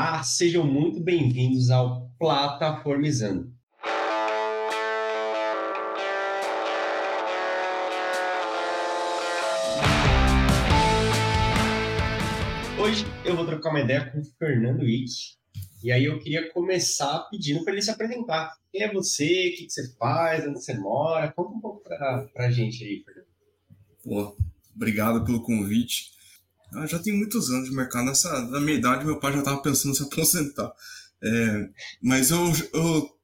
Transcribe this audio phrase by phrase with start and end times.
[0.00, 3.52] Olá, sejam muito bem-vindos ao Plataformizando.
[12.80, 15.10] Hoje eu vou trocar uma ideia com o Fernando Wick.
[15.82, 18.56] E aí eu queria começar pedindo para ele se apresentar.
[18.70, 19.24] Quem é você?
[19.24, 20.46] O que, você faz?
[20.46, 21.32] Onde você mora?
[21.32, 23.26] Conta um pouco para a gente aí, Fernando.
[24.04, 24.36] Pô,
[24.76, 26.12] obrigado pelo convite.
[26.72, 28.06] Eu já tem muitos anos de mercado.
[28.06, 30.72] Nessa, na minha idade, meu pai já estava pensando em se aposentar.
[31.22, 31.70] É,
[32.02, 33.18] mas eu, eu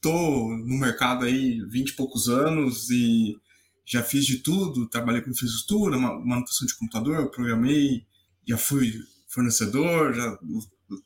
[0.00, 3.36] tô no mercado aí 20 e poucos anos e
[3.84, 4.88] já fiz de tudo.
[4.88, 8.06] Trabalhei com infraestrutura, manutenção de computador, programei,
[8.46, 8.92] já fui
[9.28, 10.38] fornecedor, já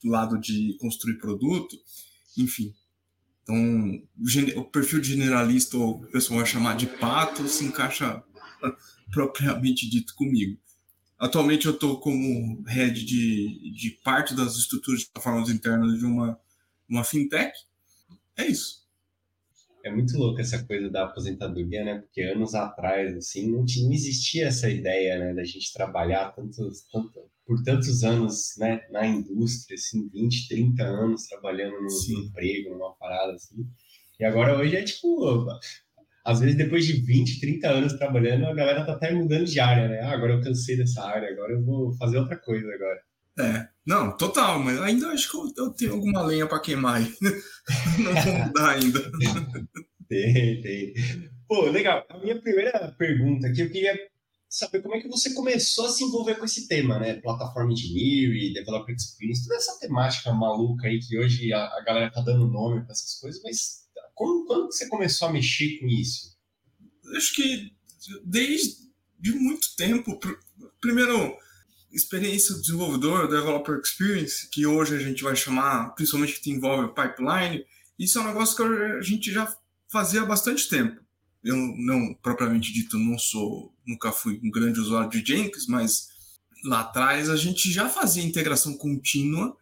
[0.03, 1.77] do lado de construir produto,
[2.37, 2.75] enfim.
[3.43, 4.03] Então,
[4.57, 8.23] o perfil de generalista, ou o pessoal vai chamar de pato, se encaixa
[9.13, 10.59] propriamente dito comigo.
[11.19, 16.39] Atualmente eu estou como head de, de parte das estruturas de plataformas internas de uma,
[16.89, 17.53] uma fintech.
[18.37, 18.87] É isso.
[19.83, 21.99] É muito louco essa coisa da aposentadoria, né?
[22.01, 25.33] Porque anos atrás, assim, não, tinha, não existia essa ideia, né?
[25.33, 28.85] Da gente trabalhar tantos, tanto, por tantos anos, né?
[28.91, 33.65] Na indústria, assim, 20, 30 anos trabalhando no, emprego, numa parada, assim.
[34.19, 35.47] E agora hoje é tipo,
[36.27, 39.87] às vezes depois de 20, 30 anos trabalhando, a galera tá até mudando de área,
[39.87, 40.01] né?
[40.01, 43.01] Ah, agora eu cansei dessa área, agora eu vou fazer outra coisa agora.
[43.39, 47.15] É, não, total, mas ainda acho que eu, tenho alguma lenha para queimar aí.
[48.03, 49.13] Não vou mudar ainda.
[50.09, 50.95] tem, tem.
[51.47, 52.05] Pô, legal.
[52.09, 53.97] A minha primeira pergunta aqui, eu queria
[54.49, 57.21] saber como é que você começou a se envolver com esse tema, né?
[57.21, 62.23] Plataforma Engineering, Developer Experience, toda essa temática maluca aí que hoje a, a galera tá
[62.23, 63.86] dando nome para essas coisas, mas
[64.17, 66.37] como, quando você começou a mexer com isso?
[67.15, 67.73] Acho que
[68.25, 68.87] desde
[69.19, 70.19] de muito tempo.
[70.81, 71.37] Primeiro,
[71.93, 77.65] experiência do desenvolvedor, developer experience, que hoje a gente vai chamar, principalmente que envolve pipeline,
[77.99, 79.55] isso é um negócio que a gente já
[79.89, 81.01] fazia há bastante tempo.
[81.43, 86.09] Eu não, propriamente dito, não sou, nunca fui um grande usuário de Jenkins, mas
[86.65, 89.57] lá atrás a gente já fazia integração contínua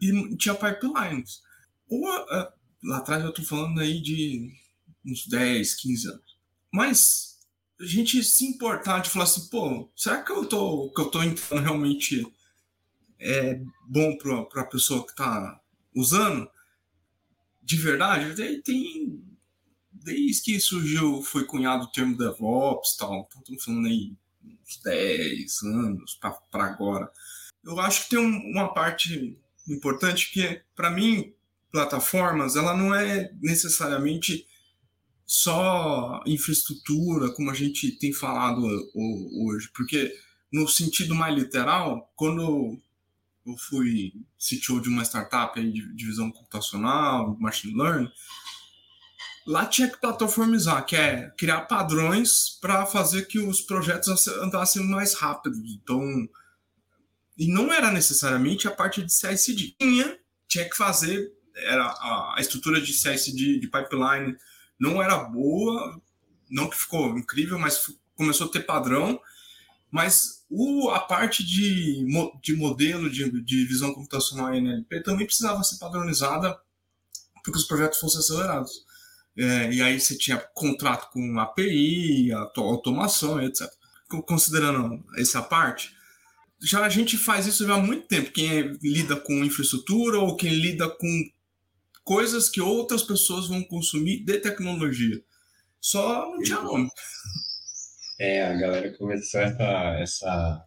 [0.00, 1.40] e tinha pipelines.
[1.88, 2.02] Ou
[2.82, 4.52] lá atrás eu estou falando aí de
[5.04, 6.36] uns 10, 15 anos.
[6.72, 7.40] Mas
[7.80, 11.22] a gente se importar de falar assim, pô, será que eu tô, que eu tô
[11.22, 12.26] entrando realmente
[13.18, 15.60] é bom para a pessoa que está
[15.94, 16.48] usando?
[17.62, 19.22] De verdade, tem,
[19.90, 25.62] desde que surgiu, foi cunhado o termo DevOps tal, então estamos falando aí uns 10
[25.62, 27.10] anos para agora.
[27.64, 29.38] Eu acho que tem um, uma parte
[29.68, 31.32] importante que, para mim,
[31.72, 34.46] plataformas, ela não é necessariamente
[35.24, 38.62] só infraestrutura, como a gente tem falado
[38.94, 40.12] hoje, porque
[40.52, 42.78] no sentido mais literal, quando
[43.46, 48.10] eu fui CTO de uma startup de divisão computacional, machine learning,
[49.46, 55.14] lá tinha que plataformizar, que é criar padrões para fazer que os projetos andassem mais
[55.14, 55.56] rápido.
[55.66, 56.02] Então,
[57.38, 59.74] e não era necessariamente a parte de CI/CD.
[59.80, 64.36] Tinha, tinha que fazer era a, a estrutura de CICD, de pipeline,
[64.78, 66.00] não era boa,
[66.50, 69.20] não que ficou incrível, mas começou a ter padrão,
[69.90, 72.04] mas o, a parte de,
[72.42, 76.58] de modelo de, de visão computacional NLP também precisava ser padronizada
[77.42, 78.84] para que os projetos fossem acelerados.
[79.36, 83.66] É, e aí você tinha contrato com API, automação, etc.
[84.26, 85.94] Considerando essa parte,
[86.60, 88.30] já a gente faz isso já há muito tempo.
[88.30, 91.30] Quem é, lida com infraestrutura ou quem lida com
[92.04, 95.22] coisas que outras pessoas vão consumir de tecnologia.
[95.80, 96.88] Só não tinha nome.
[98.20, 100.64] É, a galera começou essa, essa,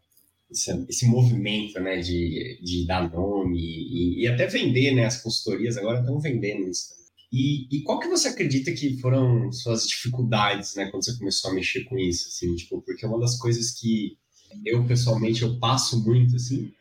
[0.52, 5.06] esse, esse movimento né, de, de dar nome e, e, até vender, né?
[5.06, 6.94] As consultorias agora estão vendendo isso.
[7.32, 11.54] E, e qual que você acredita que foram suas dificuldades, né, quando você começou a
[11.54, 14.18] mexer com isso, assim, tipo, porque uma das coisas que
[14.66, 16.72] eu pessoalmente eu passo muito, assim,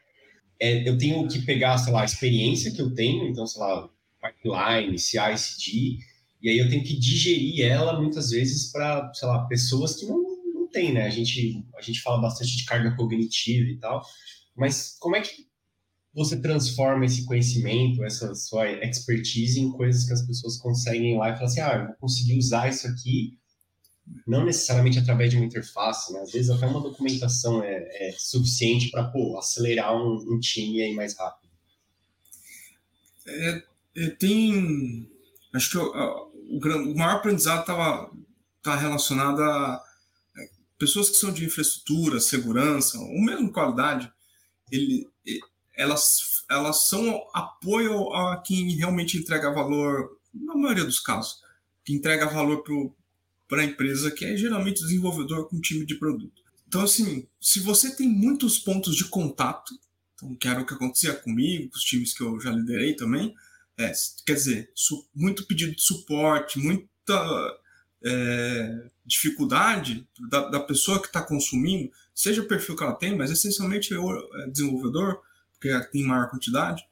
[0.61, 3.91] é, eu tenho que pegar, sei lá, a experiência que eu tenho, então, sei lá,
[4.25, 5.99] pipeline, CI/CD,
[6.43, 10.23] e aí eu tenho que digerir ela muitas vezes para, sei lá, pessoas que não,
[10.55, 11.07] não têm, né?
[11.07, 14.05] A gente, a gente fala bastante de carga cognitiva e tal,
[14.55, 15.47] mas como é que
[16.15, 21.35] você transforma esse conhecimento, essa sua expertise em coisas que as pessoas conseguem lá e
[21.35, 23.37] falar assim, ah, eu vou conseguir usar isso aqui,
[24.27, 26.21] não necessariamente através de uma interface, né?
[26.21, 30.95] Às vezes até uma documentação é, é suficiente para, pô, acelerar um, um time aí
[30.95, 31.51] mais rápido.
[33.27, 33.63] É,
[34.19, 35.11] tem.
[35.53, 35.85] Acho que o,
[36.51, 38.11] o, o maior aprendizado estava
[38.63, 39.83] tá relacionado a
[40.37, 40.49] é,
[40.79, 44.11] pessoas que são de infraestrutura, segurança, ou mesmo qualidade,
[44.71, 45.07] ele,
[45.77, 51.41] elas elas são apoio a quem realmente entrega valor, na maioria dos casos,
[51.85, 52.63] que entrega valor
[53.49, 56.43] para a empresa, que é geralmente desenvolvedor com time de produto.
[56.67, 59.73] Então, assim, se você tem muitos pontos de contato,
[60.15, 63.35] então, que era o que acontecia comigo, com os times que eu já liderei também,
[63.77, 63.93] é,
[64.25, 64.73] quer dizer,
[65.15, 67.59] muito pedido de suporte, muita
[68.05, 73.31] é, dificuldade da, da, pessoa que está consumindo, seja o perfil que ela tem, mas
[73.31, 75.21] essencialmente é desenvolvedor,
[75.53, 76.87] porque tem maior quantidade,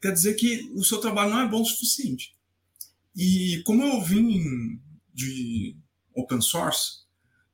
[0.00, 2.34] quer dizer que o seu trabalho não é bom o suficiente.
[3.16, 4.80] E como eu vim
[5.12, 5.76] de
[6.14, 7.04] open source,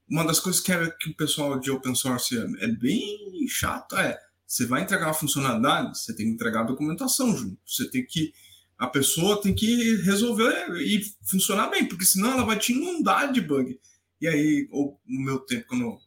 [0.09, 3.97] uma das coisas que, é, que o pessoal de open source é, é bem chato
[3.97, 4.19] é
[4.51, 7.57] você vai entregar uma funcionalidade, você tem que entregar a documentação junto.
[7.65, 8.35] Você tem que.
[8.77, 13.41] A pessoa tem que resolver e funcionar bem, porque senão ela vai te inundar de
[13.41, 13.79] bug.
[14.21, 14.69] E aí,
[15.07, 15.99] no meu tempo, quando eu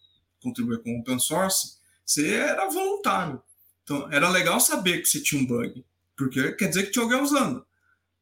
[0.42, 3.42] contribuí com open source, você era voluntário.
[3.84, 5.86] Então, era legal saber que você tinha um bug,
[6.18, 7.66] porque quer dizer que tinha alguém usando.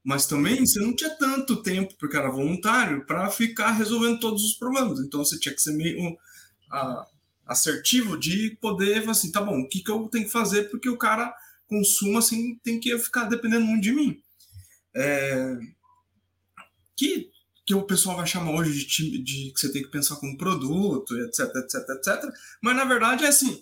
[0.04, 4.54] Mas também você não tinha tanto tempo, porque era voluntário, para ficar resolvendo todos os
[4.54, 5.00] problemas.
[5.00, 6.12] Então, você tinha que ser meio.
[6.12, 7.06] Uh,
[7.52, 10.98] assertivo de poder assim, tá bom, o que, que eu tenho que fazer porque o
[10.98, 11.34] cara
[11.68, 14.22] consuma assim, tem que ficar dependendo muito de mim.
[14.96, 15.58] É,
[16.96, 17.30] que,
[17.66, 20.38] que o pessoal vai chamar hoje de, time, de que você tem que pensar como
[20.38, 22.34] produto, etc, etc, etc.
[22.62, 23.62] Mas na verdade é assim,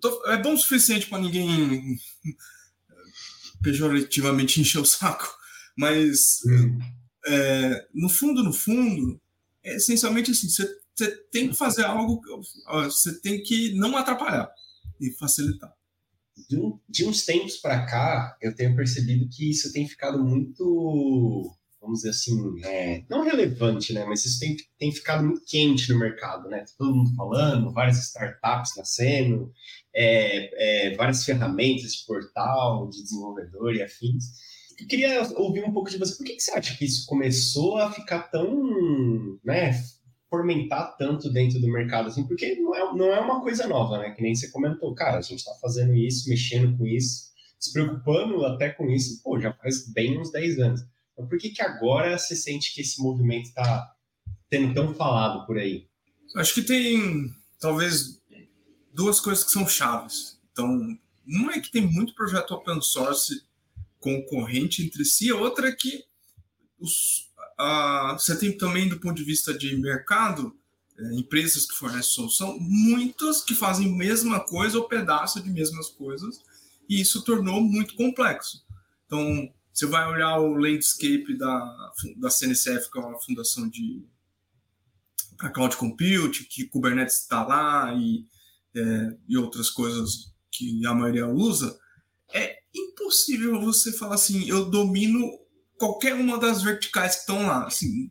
[0.00, 1.98] tô, é bom o suficiente para ninguém
[3.62, 5.34] pejorativamente encher o saco,
[5.76, 6.78] mas hum.
[7.26, 9.18] é, no fundo, no fundo,
[9.64, 12.20] é essencialmente assim, você você tem que fazer algo,
[12.84, 14.50] você tem que não atrapalhar
[15.00, 15.72] e facilitar.
[16.48, 21.52] De, um, de uns tempos para cá, eu tenho percebido que isso tem ficado muito,
[21.80, 24.04] vamos dizer assim, é, não relevante, né?
[24.04, 26.64] Mas isso tem, tem ficado muito quente no mercado, né?
[26.76, 29.52] Todo mundo falando, várias startups nascendo,
[29.94, 34.24] é, é, várias ferramentas de portal, de desenvolvedor e afins.
[34.78, 36.16] Eu queria ouvir um pouco de você.
[36.16, 39.72] Por que, que você acha que isso começou a ficar tão, né?
[40.30, 44.10] Fomentar tanto dentro do mercado, assim, porque não é, não é uma coisa nova, né?
[44.10, 47.28] Que nem você comentou, cara, a gente está fazendo isso, mexendo com isso,
[47.58, 50.80] se preocupando até com isso, pô, já faz bem uns 10 anos.
[51.16, 53.94] Mas por que que agora você sente que esse movimento está
[54.52, 55.88] sendo tão falado por aí?
[56.36, 58.20] Acho que tem, talvez,
[58.92, 60.38] duas coisas que são chaves.
[60.52, 63.42] Então, uma é que tem muito projeto open source
[63.98, 66.04] concorrente entre si, a outra é que
[66.78, 67.27] os,
[67.60, 70.56] uh, você tem também, do ponto de vista de mercado,
[70.98, 76.42] é, empresas que fornecem solução, muitas que fazem mesma coisa ou pedaço de mesmas coisas,
[76.88, 78.64] e isso tornou muito complexo.
[79.06, 84.04] Então, você vai olhar o landscape da, da CNCF, que é uma fundação de
[85.36, 88.26] para cloud compute, que Kubernetes está lá e,
[88.74, 91.78] é, e outras coisas que a maioria usa,
[92.34, 95.30] é impossível você falar assim, eu domino
[95.78, 98.10] qualquer uma das verticais que estão lá, assim,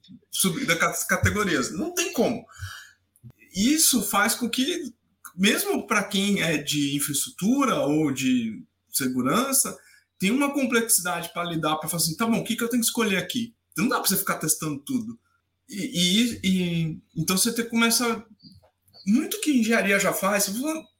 [0.65, 1.71] das categorias.
[1.71, 2.45] Não tem como.
[3.53, 4.93] Isso faz com que,
[5.35, 9.77] mesmo para quem é de infraestrutura ou de segurança,
[10.17, 12.81] tem uma complexidade para lidar, para falar assim, tá bom, o que, que eu tenho
[12.81, 13.53] que escolher aqui?
[13.77, 15.19] Não dá para você ficar testando tudo.
[15.69, 18.25] E, e, e, então você tem, começa
[19.05, 20.51] muito que engenharia já faz,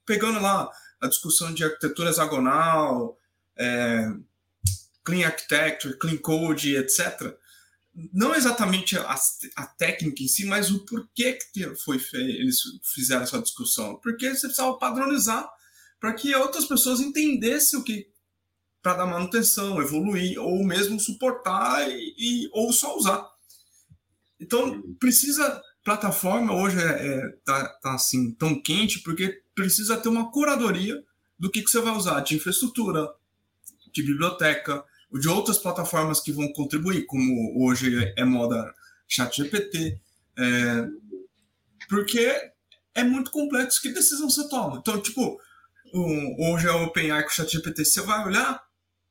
[0.05, 0.69] pegando lá
[1.01, 3.17] a discussão de arquitetura hexagonal,
[3.57, 4.11] é,
[5.07, 7.33] Clean Architecture, Clean Code, etc.
[8.14, 9.16] Não exatamente a,
[9.56, 12.59] a técnica em si, mas o porquê que foi eles
[12.94, 13.95] fizeram essa discussão.
[14.04, 15.49] Porque você precisava padronizar
[15.97, 18.09] para que outras pessoas entendessem o que
[18.81, 23.26] para dar manutenção, evoluir ou mesmo suportar e, e, ou só usar.
[24.37, 30.30] Então precisa plataforma hoje é, é tá, tá, assim tão quente porque precisa ter uma
[30.33, 31.02] curadoria
[31.40, 33.09] do que, que você vai usar de infraestrutura,
[33.94, 38.73] de biblioteca, de outras plataformas que vão contribuir, como hoje é moda
[39.07, 39.99] ChatGPT,
[40.37, 40.87] é,
[41.87, 42.52] porque
[42.94, 44.78] é muito complexo que decisão você toma.
[44.78, 45.40] Então, tipo,
[45.94, 48.61] hoje é o OpenAI com o ChatGPT, você vai olhar,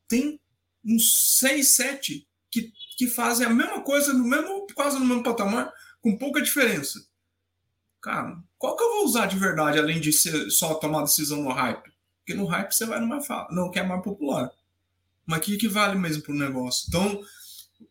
[0.06, 0.38] tem
[0.84, 5.72] uns 6, 7 que, que fazem a mesma coisa, no mesmo, quase no mesmo patamar,
[6.00, 7.04] com pouca diferença.
[8.02, 11.50] Cara, qual que eu vou usar de verdade, além de ser, só tomar decisão no
[11.50, 11.90] hype?
[12.18, 14.50] Porque no hype você vai no mais, não quer mais popular
[15.26, 16.86] mas que, vale mesmo para o negócio?
[16.88, 17.20] Então,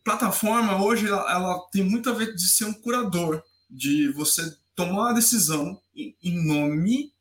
[0.02, 4.42] plataforma hoje ela, ela, tem muito a ver de ser um curador, de você
[4.74, 7.12] tomar uma decisão em, em nome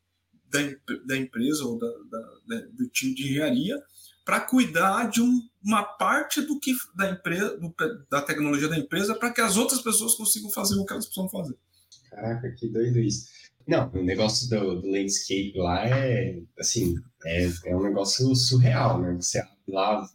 [0.49, 0.59] da,
[1.05, 3.81] da, empresa ou da, da, do time de engenharia
[4.23, 7.73] para cuidar de um, uma parte do que da empresa, do,
[8.09, 11.29] da tecnologia da empresa, para que as outras pessoas consigam fazer o que elas precisam
[11.29, 11.55] fazer.
[12.09, 13.27] Caraca, que doido isso.
[13.67, 16.95] Não, o negócio do, do landscape lá é, assim,
[17.25, 19.15] é, é um negócio surreal, né?
[19.19, 19.39] Você
[19.71, 20.07] lá,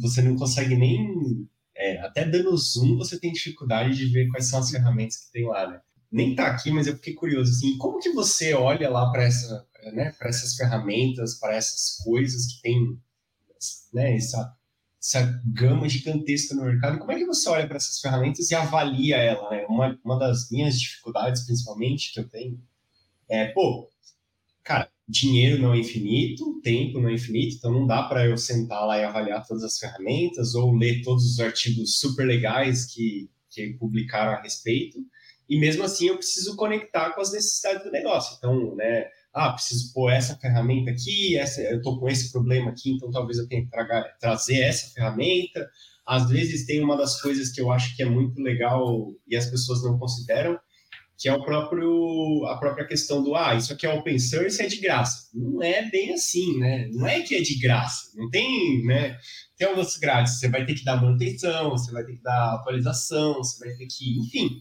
[0.00, 1.48] você não consegue nem.
[1.76, 5.46] É, até dando zoom, você tem dificuldade de ver quais são as ferramentas que tem
[5.46, 5.80] lá, né?
[6.10, 9.66] Nem tá aqui, mas eu fiquei curioso, assim, como que você olha lá para essa,
[9.92, 12.98] né, essas ferramentas, para essas coisas que tem,
[13.92, 14.56] né, essa,
[15.00, 19.16] essa gama gigantesca no mercado, como é que você olha para essas ferramentas e avalia
[19.18, 19.64] ela, né?
[19.68, 22.60] Uma, uma das minhas dificuldades, principalmente, que eu tenho,
[23.28, 23.88] é, pô,
[25.08, 28.98] dinheiro não é infinito, tempo não é infinito, então não dá para eu sentar lá
[28.98, 34.32] e avaliar todas as ferramentas ou ler todos os artigos super legais que, que publicaram
[34.32, 34.98] a respeito.
[35.48, 38.36] E mesmo assim eu preciso conectar com as necessidades do negócio.
[38.36, 42.90] Então, né, ah, preciso pôr essa ferramenta aqui, essa, eu estou com esse problema aqui,
[42.90, 45.70] então talvez eu tenha que tra trazer essa ferramenta.
[46.06, 49.46] Às vezes tem uma das coisas que eu acho que é muito legal e as
[49.46, 50.58] pessoas não consideram,
[51.18, 54.68] que é o próprio a própria questão do ah, isso aqui é open source, é
[54.68, 55.28] de graça.
[55.34, 56.88] Não é bem assim, né?
[56.92, 58.12] Não é que é de graça.
[58.14, 59.18] Não tem, né?
[59.56, 63.34] Tem algumas grátis, você vai ter que dar manutenção, você vai ter que dar atualização,
[63.34, 64.60] você vai ter que, enfim,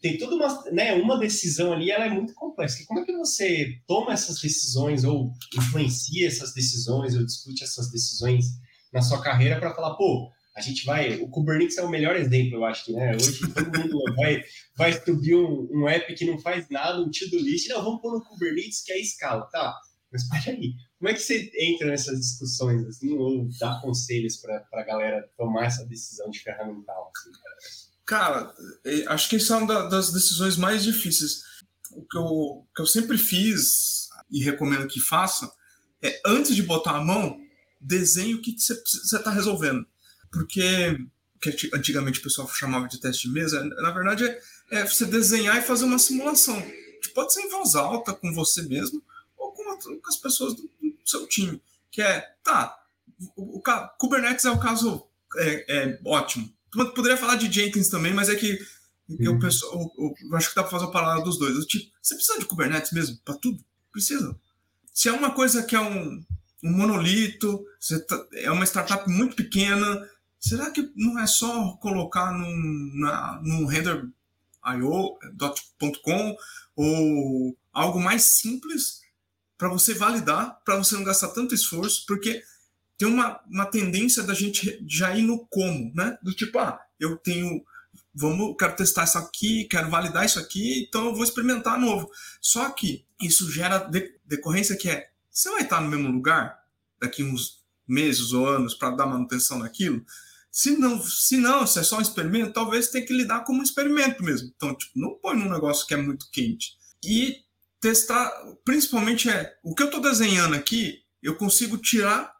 [0.00, 2.84] tem toda uma, né, uma decisão ali, ela é muito complexa.
[2.86, 8.46] Como é que você toma essas decisões ou influencia essas decisões ou discute essas decisões
[8.92, 11.16] na sua carreira para falar, pô, a gente vai.
[11.20, 13.14] O Kubernetes é o melhor exemplo, eu acho que, né?
[13.14, 14.42] Hoje todo mundo vai,
[14.76, 18.12] vai subir um, um app que não faz nada, um to-do list, não, vamos pôr
[18.12, 19.78] no Kubernetes que é escala, tá?
[20.10, 24.82] Mas peraí, como é que você entra nessas discussões, assim, ou dá conselhos para a
[24.82, 27.12] galera tomar essa decisão de ferramental?
[27.14, 27.30] Assim,
[28.06, 31.42] Cara, é, acho que isso é uma das decisões mais difíceis.
[31.92, 35.50] O que eu, que eu sempre fiz e recomendo que faça
[36.02, 37.38] é, antes de botar a mão,
[37.80, 38.74] desenhe o que você
[39.16, 39.86] está resolvendo.
[40.30, 40.98] Porque
[41.40, 44.40] que antigamente o pessoal chamava de teste de mesa, na verdade é,
[44.70, 46.60] é você desenhar e fazer uma simulação.
[47.02, 49.02] Tipo, pode ser em voz alta, com você mesmo,
[49.36, 51.62] ou com, com as pessoas do, do, seu time.
[51.90, 52.76] Que é, tá,
[53.36, 55.06] o, o, o Kubernetes é o caso
[55.36, 56.56] é, é ótimo
[56.94, 58.58] Poderia falar de Jenkins também, mas é que
[59.18, 61.64] eu, penso, eu, eu, acho que dá para fazer uma parada dos dois.
[61.64, 63.16] tipo, você precisa de Kubernetes mesmo?
[63.24, 63.64] Para tudo?
[63.90, 64.38] Precisa.
[64.92, 66.24] Se é uma coisa que é um,
[66.62, 67.64] um monolito,
[68.06, 70.06] tá, é uma startup muito pequena,
[70.48, 74.12] será que não é só colocar num, na, num render.io.com
[76.76, 79.00] ou algo mais simples
[79.58, 82.42] para você validar, para você não gastar tanto esforço, porque
[82.96, 86.16] tem uma, uma tendência da gente já ir no como, né?
[86.22, 87.64] Do tipo, ah, eu tenho,
[88.14, 92.08] vamos, quero testar isso aqui, quero validar isso aqui, então eu vou experimentar novo.
[92.40, 96.62] Só que isso gera de, decorrência que é, você vai estar no mesmo lugar
[97.00, 100.04] daqui uns meses ou anos para dar manutenção naquilo?
[100.56, 103.62] Se não, se não, se é só um experimento, talvez tenha que lidar como um
[103.62, 104.50] experimento mesmo.
[104.56, 106.78] Então, tipo, não põe num negócio que é muito quente.
[107.04, 107.42] E
[107.78, 108.32] testar,
[108.64, 112.34] principalmente é, o que eu estou desenhando aqui, eu consigo tirar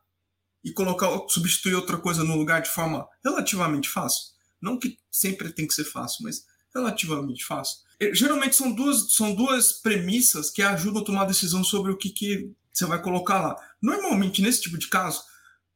[0.65, 4.33] e colocar, substituir outra coisa no lugar de forma relativamente fácil.
[4.63, 7.81] Não que sempre tem que ser fácil, mas relativamente fácil.
[8.01, 12.09] E, geralmente são duas, são duas premissas que ajudam a tomar decisão sobre o que,
[12.09, 13.57] que você vai colocar lá.
[13.83, 15.23] Normalmente, nesse tipo de caso,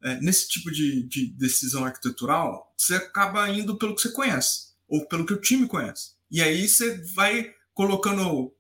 [0.03, 5.07] é, nesse tipo de, de decisão arquitetural, você acaba indo pelo que você conhece, ou
[5.07, 6.13] pelo que o time conhece.
[6.31, 8.55] E aí você vai colocando o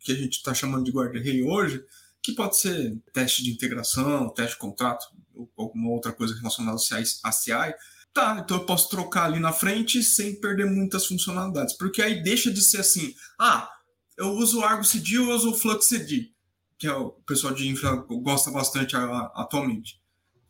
[0.00, 1.84] que a gente está chamando de guarda-rei hoje,
[2.22, 7.32] que pode ser teste de integração, teste de contrato, ou alguma outra coisa relacionada a
[7.32, 7.74] CI,
[8.12, 12.50] tá, então eu posso trocar ali na frente sem perder muitas funcionalidades, porque aí deixa
[12.50, 13.68] de ser assim, ah,
[14.16, 16.30] eu uso o Argo CD eu uso o Flux CD,
[16.78, 18.94] que é o pessoal de infra gosta bastante
[19.34, 20.00] atualmente.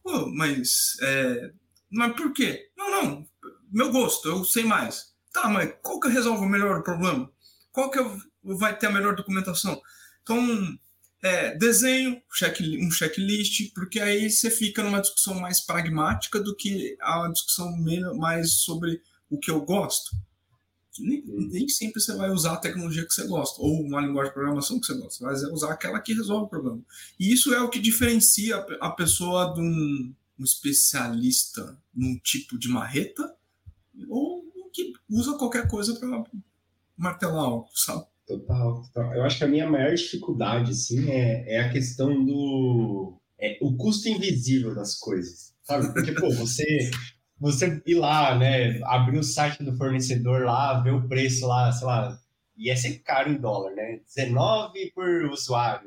[0.05, 1.51] Pô, mas, é,
[1.91, 2.71] mas por quê?
[2.77, 3.27] Não, não,
[3.73, 5.15] meu gosto, eu sei mais.
[5.33, 7.29] Tá, mas qual que resolve o melhor problema?
[7.73, 7.99] Qual que
[8.45, 9.81] vai ter a melhor documentação?
[10.23, 10.79] Então,
[11.23, 16.97] é, desenho, check, um checklist, porque aí você fica numa discussão mais pragmática do que
[17.01, 17.75] a discussão
[18.15, 20.11] mais sobre o que eu gosto.
[20.99, 24.35] Nem, nem, sempre você vai usar a tecnologia que você gosta, ou uma linguagem de
[24.35, 26.81] programação que você gosta, mas é usar aquela que resolve o problema.
[27.19, 32.69] E isso é o que diferencia a pessoa de um, um especialista num tipo de
[32.69, 33.35] marreta,
[34.09, 36.25] ou que usa qualquer coisa para
[36.97, 38.05] martelar algo, sabe?
[38.27, 39.15] Total, total.
[39.15, 43.17] Eu acho que a minha maior dificuldade, assim, é, é a questão do...
[43.39, 45.93] É, o custo invisível das coisas, sabe?
[45.93, 46.91] Porque, pô, você,
[47.39, 51.87] você ir lá, né, abrir o site do fornecedor lá, ver o preço lá, sei
[51.87, 52.19] lá,
[52.57, 54.01] e é sempre caro em dólar, né?
[54.07, 55.87] 19 por usuário,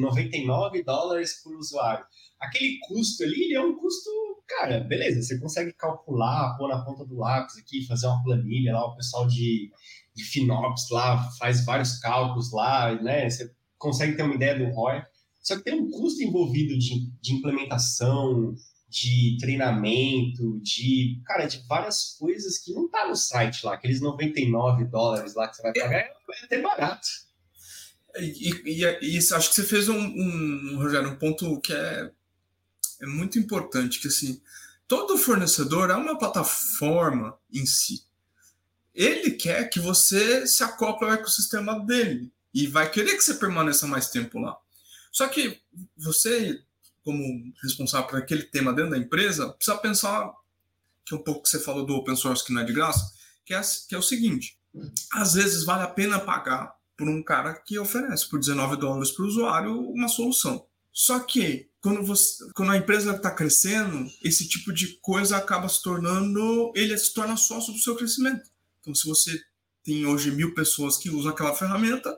[0.00, 2.04] 99 dólares por usuário.
[2.40, 4.10] Aquele custo ali, ele é um custo,
[4.46, 8.86] cara, beleza, você consegue calcular, pôr na ponta do lápis aqui, fazer uma planilha lá,
[8.86, 9.70] o pessoal de
[10.18, 13.30] de FinOps lá, faz vários cálculos lá, né?
[13.30, 15.02] Você consegue ter uma ideia do ROI,
[15.40, 18.52] só que tem um custo envolvido de, de implementação,
[18.88, 24.84] de treinamento, de, cara, de várias coisas que não tá no site lá, aqueles 99
[24.84, 27.08] dólares lá que você vai pagar, é, é até barato.
[28.16, 32.10] E, e, e, isso, acho que você fez um, um, Rogério, um ponto que é,
[33.02, 34.40] é muito importante, que assim,
[34.86, 38.06] todo fornecedor é uma plataforma em si.
[38.94, 43.86] Ele quer que você se acople ao ecossistema dele e vai querer que você permaneça
[43.86, 44.56] mais tempo lá.
[45.12, 45.60] Só que
[45.96, 46.60] você,
[47.08, 50.30] como responsável por aquele tema dentro da empresa, precisa pensar
[51.06, 53.14] que é um pouco que você falou do open source que não é de graça,
[53.46, 54.58] que é, que é o seguinte:
[55.14, 59.24] às vezes vale a pena pagar por um cara que oferece por 19 dólares para
[59.24, 60.66] o usuário uma solução.
[60.92, 65.82] Só que quando, você, quando a empresa está crescendo, esse tipo de coisa acaba se
[65.82, 68.50] tornando, ele se torna sócio do seu crescimento.
[68.80, 69.40] Então, se você
[69.82, 72.14] tem hoje mil pessoas que usam aquela ferramenta,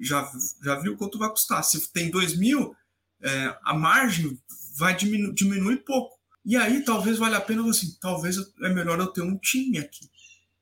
[0.00, 0.30] já,
[0.62, 1.64] já viu quanto vai custar.
[1.64, 2.76] Se tem dois mil,
[3.22, 4.38] é, a margem
[4.76, 6.18] vai diminuir, diminuir pouco.
[6.44, 10.10] E aí talvez valha a pena, assim, talvez é melhor eu ter um time aqui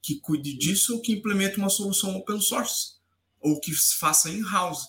[0.02, 2.94] que cuide disso ou que implemente uma solução open source
[3.40, 4.86] ou que faça in-house.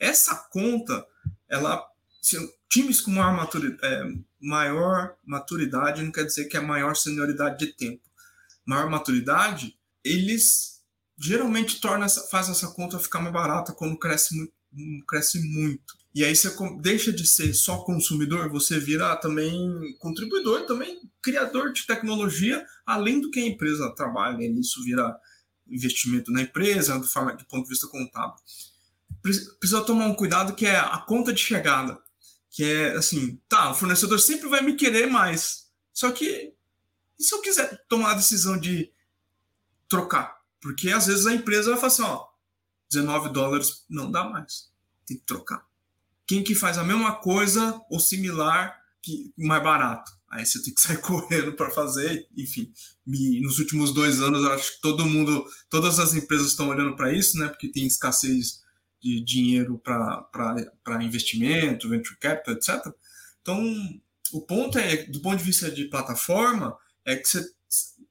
[0.00, 1.06] Essa conta,
[1.48, 1.86] ela
[2.68, 4.04] times com maior maturidade, é,
[4.40, 8.02] maior maturidade não quer dizer que é maior senioridade de tempo.
[8.64, 10.82] Maior maturidade, eles
[11.18, 14.34] geralmente torna faz essa conta ficar mais barata quando cresce
[15.08, 15.96] cresce muito.
[16.16, 21.86] E aí você deixa de ser só consumidor, você vira também contribuidor, também criador de
[21.86, 24.42] tecnologia, além do que a empresa trabalha.
[24.42, 25.14] E isso vira
[25.68, 28.36] investimento na empresa, do, do ponto de vista contábil.
[29.60, 32.00] Precisa tomar um cuidado que é a conta de chegada
[32.56, 35.70] que é assim, tá, o fornecedor sempre vai me querer mais.
[35.92, 36.54] Só que
[37.18, 38.90] e se eu quiser tomar a decisão de
[39.86, 40.40] trocar?
[40.58, 42.26] Porque às vezes a empresa vai falar assim, ó,
[42.90, 44.70] 19 dólares não dá mais.
[45.04, 45.65] Tem que trocar.
[46.26, 50.10] Quem que faz a mesma coisa ou similar que mais barato?
[50.28, 52.72] Aí você tem que sair correndo para fazer, enfim.
[53.06, 56.96] Me, nos últimos dois anos, eu acho que todo mundo, todas as empresas estão olhando
[56.96, 57.48] para isso, né?
[57.48, 58.60] Porque tem escassez
[59.00, 62.92] de dinheiro para investimento, venture capital, etc.
[63.40, 63.62] Então,
[64.32, 67.48] o ponto é, do ponto de vista de plataforma, é que você,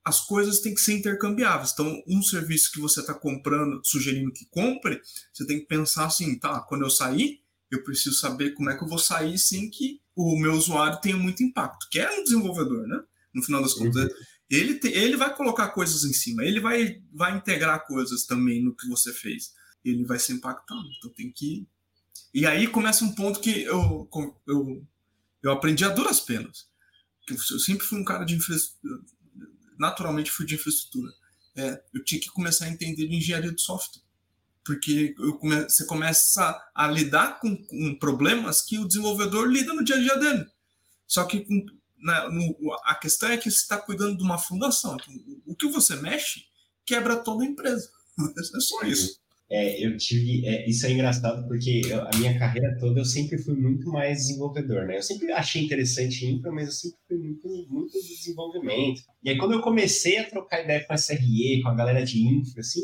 [0.04, 1.74] as coisas têm que ser intercambiáveis.
[1.74, 5.02] Então, um serviço que você está comprando, sugerindo que compre,
[5.34, 7.42] você tem que pensar assim, tá, quando eu sair,
[7.76, 11.18] eu preciso saber como é que eu vou sair sem que o meu usuário tenha
[11.18, 13.00] muito impacto, que é um desenvolvedor, né?
[13.34, 14.10] No final das contas, uhum.
[14.50, 18.76] ele, te, ele vai colocar coisas em cima, ele vai, vai integrar coisas também no
[18.76, 19.54] que você fez
[19.90, 20.88] ele vai ser impactado.
[20.98, 21.68] Então tem que.
[22.34, 24.10] E aí começa um ponto que eu,
[24.48, 24.88] eu,
[25.44, 26.68] eu aprendi a duras penas.
[27.30, 29.02] Eu sempre fui um cara de infraestrutura.
[29.78, 31.12] Naturalmente fui de infraestrutura.
[31.56, 34.02] É, eu tinha que começar a entender de engenharia de software.
[34.66, 39.96] Porque come, você começa a lidar com, com, problemas que o desenvolvedor lida no dia
[39.96, 40.46] a dia dele.
[41.08, 41.46] Só que
[42.00, 44.96] na, no, a questão é que você está cuidando de uma fundação.
[44.96, 45.14] Então,
[45.46, 46.46] o que você mexe
[46.86, 47.90] quebra toda a empresa.
[48.56, 49.20] É só isso.
[49.50, 50.46] É, eu tive.
[50.48, 54.20] É, isso é engraçado porque eu, a minha carreira toda eu sempre fui muito mais
[54.20, 54.98] desenvolvedor, né?
[54.98, 59.02] Eu sempre achei interessante infra, mas eu sempre fui muito, muito de desenvolvimento.
[59.24, 62.26] E aí, quando eu comecei a trocar ideia com a SRE, com a galera de
[62.26, 62.82] infra, assim,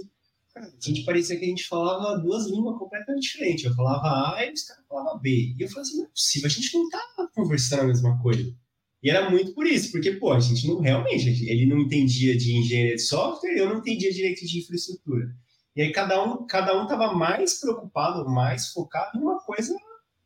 [0.54, 3.66] cara, a gente parecia que a gente falava duas línguas completamente diferentes.
[3.66, 5.56] Eu falava A e os caras falavam B.
[5.58, 7.02] E eu falava assim: não é possível, a gente não tá
[7.34, 8.56] conversando a mesma coisa.
[9.04, 12.56] E era muito por isso, porque, pô, a gente não realmente, ele não entendia de
[12.56, 15.36] engenharia de software, eu não entendia direito de infraestrutura.
[15.76, 19.76] E aí cada um cada um estava mais preocupado, mais focado em uma coisa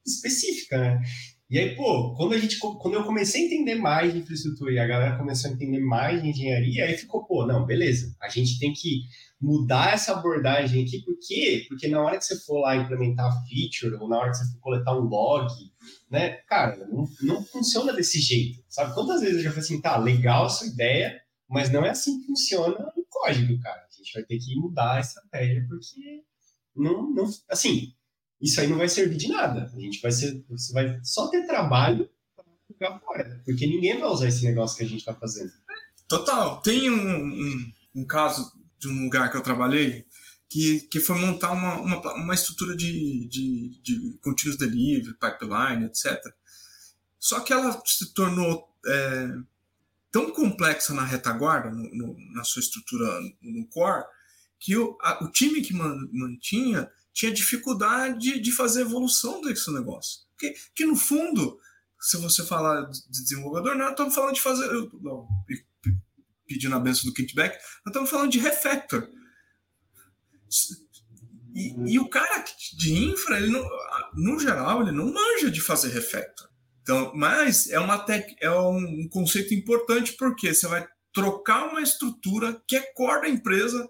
[0.05, 1.01] específica, né?
[1.49, 4.79] E aí, pô, quando a gente quando eu comecei a entender mais de infraestrutura e
[4.79, 8.15] a galera começou a entender mais de engenharia, aí ficou, pô, não, beleza.
[8.19, 9.03] A gente tem que
[9.39, 11.65] mudar essa abordagem aqui, por quê?
[11.67, 14.60] Porque na hora que você for lá implementar feature, ou na hora que você for
[14.60, 15.48] coletar um log,
[16.10, 18.93] né, cara, não, não funciona desse jeito, sabe?
[18.93, 22.19] Quantas vezes eu já falei assim, tá, legal a sua ideia, mas não é assim
[22.19, 26.24] que funciona o código, cara gente vai ter que mudar a estratégia, porque
[26.76, 27.93] não, não, assim,
[28.39, 29.71] isso aí não vai servir de nada.
[29.74, 34.08] A gente vai ser, você vai só ter trabalho para jogar fora, porque ninguém vai
[34.08, 35.52] usar esse negócio que a gente está fazendo.
[36.08, 36.62] Total.
[36.62, 40.05] Tem um, um, um, caso de um lugar que eu trabalhei
[40.49, 46.21] que, que foi montar uma, uma, uma estrutura de, de, de continuous delivery, pipeline, etc.
[47.19, 49.29] Só que ela se tornou é,
[50.11, 54.05] tão complexa na retaguarda, no, no, na sua estrutura no core,
[54.59, 60.21] que o, a, o time que man, mantinha tinha dificuldade de fazer evolução desse negócio.
[60.38, 61.59] Que, que no fundo,
[61.99, 64.67] se você falar de desenvolvedor, nós estamos falando de fazer.
[65.01, 65.27] Não,
[66.47, 69.10] pedindo a benção do kickback, nós estamos falando de refactor.
[71.53, 72.43] E, e, o cara
[72.77, 73.65] de infra, ele não,
[74.13, 76.49] no geral, ele não manja de fazer refactor.
[76.81, 82.62] Então, mas é, uma tec, é um conceito importante porque você vai trocar uma estrutura
[82.67, 83.89] que é core da empresa,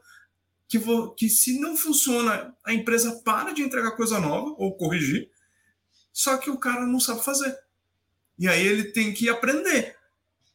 [0.68, 5.30] que, vou, que se não funciona, a empresa para de entregar coisa nova ou corrigir,
[6.14, 7.58] só que o cara não sabe fazer.
[8.38, 9.96] E aí ele tem que aprender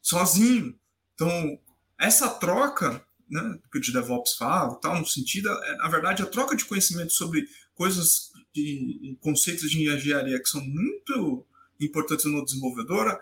[0.01, 0.75] sozinho.
[1.13, 1.59] Então,
[2.01, 6.25] essa troca né, que o de DevOps fala, tal, no sentido, é, na verdade, a
[6.25, 11.45] troca de conhecimento sobre coisas de conceitos de engenharia que são muito
[11.79, 13.17] importantes no desenvolvedor,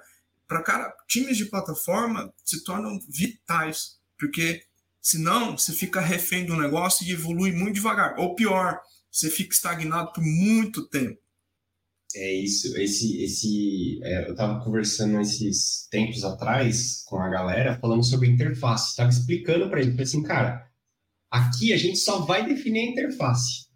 [0.48, 4.64] para cara, times de plataforma se tornam vitais, porque
[5.00, 8.80] senão você fica refém do negócio e evolui muito devagar, ou pior,
[9.12, 11.20] você fica estagnado por muito tempo.
[12.16, 18.04] É isso, esse, esse, é, eu estava conversando esses tempos atrás com a galera falando
[18.04, 20.68] sobre interface, estava explicando para ele, assim, cara,
[21.30, 23.68] aqui a gente só vai definir a interface.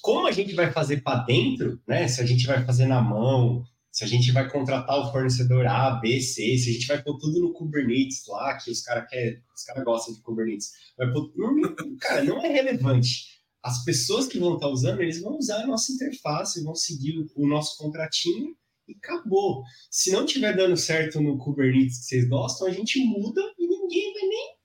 [0.00, 2.08] Como a gente vai fazer para dentro, né?
[2.08, 3.62] Se a gente vai fazer na mão,
[3.92, 7.18] se a gente vai contratar o fornecedor A, B, C, se a gente vai pôr
[7.18, 9.06] tudo no Kubernetes lá, que os caras
[9.54, 14.38] os cara gostam de Kubernetes, vai pôr, não, cara, não é relevante as pessoas que
[14.38, 18.54] vão estar usando, eles vão usar a nossa interface, vão seguir o, nosso contratinho
[18.86, 19.62] e acabou.
[19.90, 24.12] Se não estiver dando certo no Kubernetes que vocês gostam, a gente muda e ninguém
[24.12, 24.56] vai nem.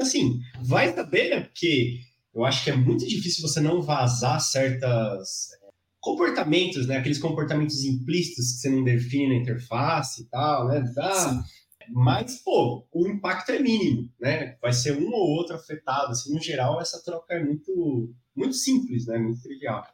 [0.00, 1.40] Assim, vai saber, né?
[1.40, 2.00] Porque
[2.34, 5.68] eu acho que é muito difícil você não vazar certas é,
[6.00, 6.96] comportamentos, né?
[6.96, 10.82] Aqueles comportamentos implícitos que você não define na interface e tal, né?
[10.94, 11.42] Dá,
[11.90, 14.56] mas, pô, o impacto é mínimo, né?
[14.60, 16.12] Vai ser um ou outro afetado.
[16.12, 19.18] Assim, no geral, essa troca é muito, muito simples, né?
[19.18, 19.86] Muito trivial.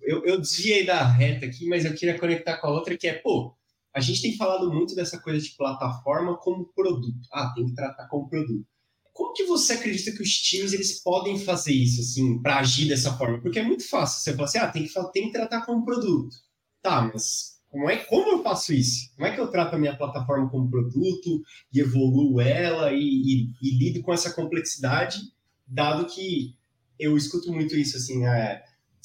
[0.00, 3.14] Eu, eu desviei da reta aqui, mas eu queria conectar com a outra, que é,
[3.14, 3.54] pô,
[3.92, 7.28] a gente tem falado muito dessa coisa de plataforma como produto.
[7.32, 8.66] Ah, tem que tratar como produto.
[9.12, 13.16] Como que você acredita que os times eles podem fazer isso, assim, para agir dessa
[13.16, 13.40] forma?
[13.40, 14.20] Porque é muito fácil.
[14.20, 16.36] Você fala assim, ah, tem que, tem que tratar como produto.
[16.82, 19.14] Tá, mas como, é, como eu faço isso?
[19.14, 23.50] Como é que eu trato a minha plataforma como produto e evoluo ela e, e,
[23.62, 25.18] e lido com essa complexidade,
[25.66, 26.56] dado que
[26.98, 28.62] eu escuto muito isso assim, é,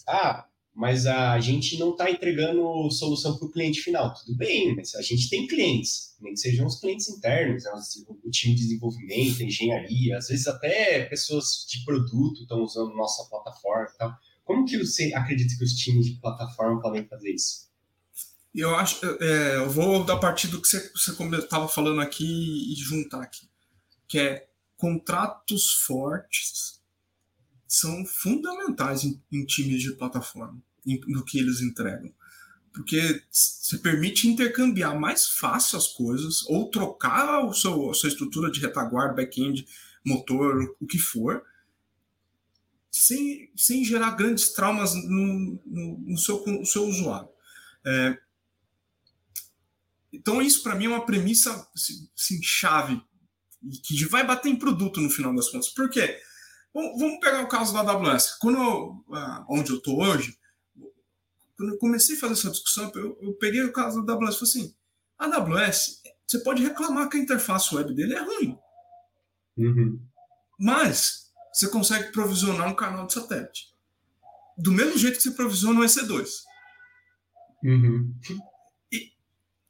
[0.07, 4.13] ah, mas a gente não está entregando solução para o cliente final.
[4.13, 7.71] Tudo bem, mas a gente tem clientes, nem que sejam os clientes internos, né,
[8.23, 13.89] o time de desenvolvimento, engenharia, às vezes até pessoas de produto estão usando nossa plataforma
[13.93, 14.13] e tal.
[14.45, 17.69] Como que você acredita que os times de plataforma podem fazer isso?
[18.55, 23.21] eu acho, é, eu vou da partir do que você estava falando aqui e juntar
[23.21, 23.47] aqui,
[24.07, 26.78] que é contratos fortes
[27.69, 32.11] são fundamentais em, em times de plataforma, em, no que eles entregam,
[32.73, 38.49] porque você permite intercambiar mais fácil as coisas ou trocar o seu, a sua estrutura
[38.51, 39.67] de retaguarda, back-end,
[40.03, 41.43] motor, o que for,
[42.91, 47.29] sem, sem gerar grandes traumas no, no, no seu, no seu usuário.
[47.85, 48.17] É,
[50.11, 52.99] então, isso para mim é uma premissa assim, assim, chave,
[53.83, 55.69] que vai bater em produto no final das contas.
[55.69, 56.19] Por quê?
[56.73, 58.37] Vamos pegar o caso da AWS.
[58.39, 60.37] Quando ah, onde eu estou hoje,
[61.57, 64.39] quando eu comecei a fazer essa discussão, eu, eu peguei o caso da AWS e
[64.39, 64.75] falei assim:
[65.17, 68.57] a AWS, você pode reclamar que a interface web dele é ruim.
[69.57, 69.99] Uhum.
[70.59, 73.73] Mas você consegue provisionar um canal de satélite.
[74.57, 76.27] Do mesmo jeito que você provisiona o EC2.
[77.63, 78.13] Uhum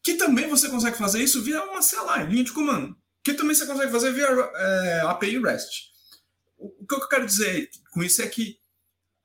[0.10, 3.66] que também você consegue fazer isso via uma CLI, linha de comando, que também você
[3.66, 5.90] consegue fazer via é, API REST.
[6.60, 8.60] O que eu quero dizer com isso é que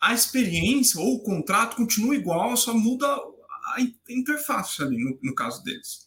[0.00, 5.62] a experiência ou o contrato continua igual, só muda a interface ali, no, no caso
[5.64, 6.06] deles.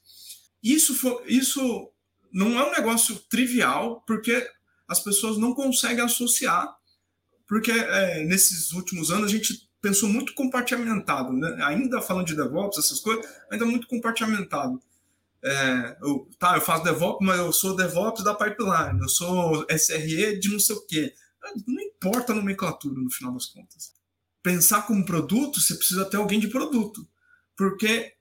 [0.63, 1.91] Isso, for, isso
[2.31, 4.47] não é um negócio trivial, porque
[4.87, 6.75] as pessoas não conseguem associar,
[7.47, 11.57] porque é, nesses últimos anos a gente pensou muito compartimentado, né?
[11.63, 14.81] ainda falando de DevOps, essas coisas, ainda muito compartimentado.
[15.43, 20.39] É, eu, tá, eu faço DevOps, mas eu sou DevOps da pipeline, eu sou SRE
[20.39, 21.13] de não sei o quê.
[21.65, 23.93] Não importa a nomenclatura no final das contas.
[24.43, 27.07] Pensar como produto, você precisa ter alguém de produto.
[27.55, 28.13] Porque,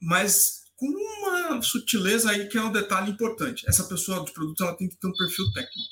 [0.00, 3.64] mas com uma sutileza aí que é um detalhe importante.
[3.68, 5.90] Essa pessoa de produto ela tem que ter um perfil técnico.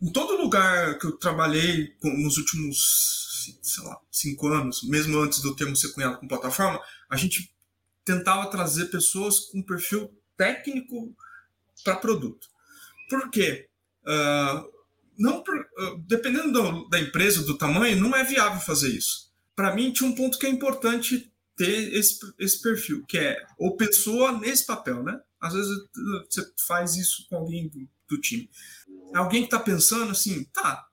[0.00, 3.18] Em todo lugar que eu trabalhei nos últimos
[3.62, 7.52] sei lá, cinco anos, mesmo antes do termo ser cunhado com plataforma, a gente
[8.08, 11.14] tentava trazer pessoas com perfil técnico
[11.84, 12.48] para produto.
[13.08, 13.68] Por quê?
[14.02, 14.70] Uh,
[15.18, 19.30] não, uh, dependendo do, da empresa, do tamanho, não é viável fazer isso.
[19.54, 23.76] Para mim, tinha um ponto que é importante ter esse, esse perfil, que é ou
[23.76, 25.20] pessoa nesse papel, né?
[25.40, 25.76] Às vezes
[26.28, 28.48] você faz isso com alguém do, do time.
[29.14, 30.86] Alguém que está pensando assim, tá,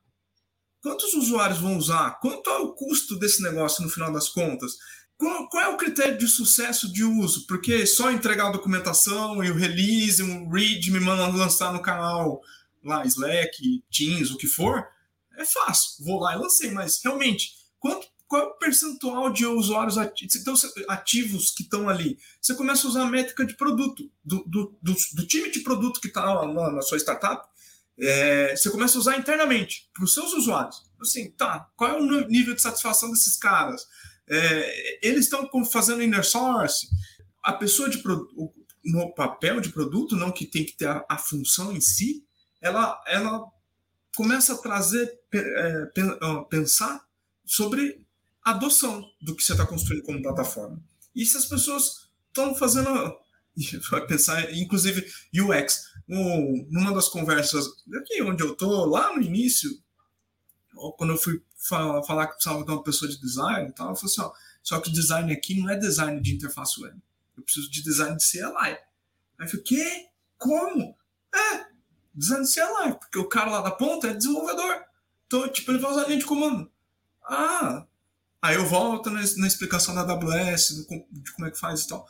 [0.81, 2.19] quantos usuários vão usar?
[2.19, 4.73] Quanto é o custo desse negócio no final das contas?
[5.17, 7.47] Qual, qual, é o critério de sucesso de uso?
[7.47, 12.41] Porque só entregar a documentação e o release, um read, me mandando lançar no canal
[12.83, 14.85] lá, Slack, Teams, o que for,
[15.37, 16.03] é fácil.
[16.05, 20.53] Vou lá e lancei, mas realmente, quanto, qual é o percentual de usuários ativos, então,
[20.89, 22.17] ativos que estão ali?
[22.41, 26.01] Você começa a usar a métrica de produto, do, do, do, do time de produto
[26.01, 27.47] que está lá na sua startup,
[27.97, 30.83] é, você começa a usar internamente para os seus usuários.
[31.01, 33.87] Assim, tá, qual é o nível de satisfação desses caras?
[34.29, 36.87] É, eles estão fazendo inner source.
[37.43, 38.01] A pessoa de
[38.83, 42.23] no papel de produto, não que tem que ter a, a função em si,
[42.61, 43.43] ela, ela
[44.15, 45.85] começa a trazer, é,
[46.49, 47.03] pensar
[47.43, 48.05] sobre
[48.43, 50.81] adoção do que você está construindo como plataforma.
[51.15, 52.89] E se as pessoas estão fazendo,
[53.89, 59.69] vai pensar, inclusive UX, um, numa das conversas aqui onde eu tô, lá no início,
[60.97, 64.11] quando eu fui falar, falar que precisava de uma pessoa de design, tal, eu falei
[64.11, 66.97] assim, ó, só que o design aqui não é design de interface web.
[67.37, 68.55] Eu preciso de design de CLI.
[68.57, 68.77] Aí
[69.39, 70.07] eu falei, quê?
[70.37, 70.95] Como?
[71.33, 71.65] É,
[72.13, 74.83] design de CLI, porque o cara lá da ponta é desenvolvedor.
[75.27, 76.71] Então, tipo, ele vai usar a linha de comando.
[77.23, 77.85] Ah,
[78.41, 82.07] aí eu volto na, na explicação da AWS, de como é que faz e tal.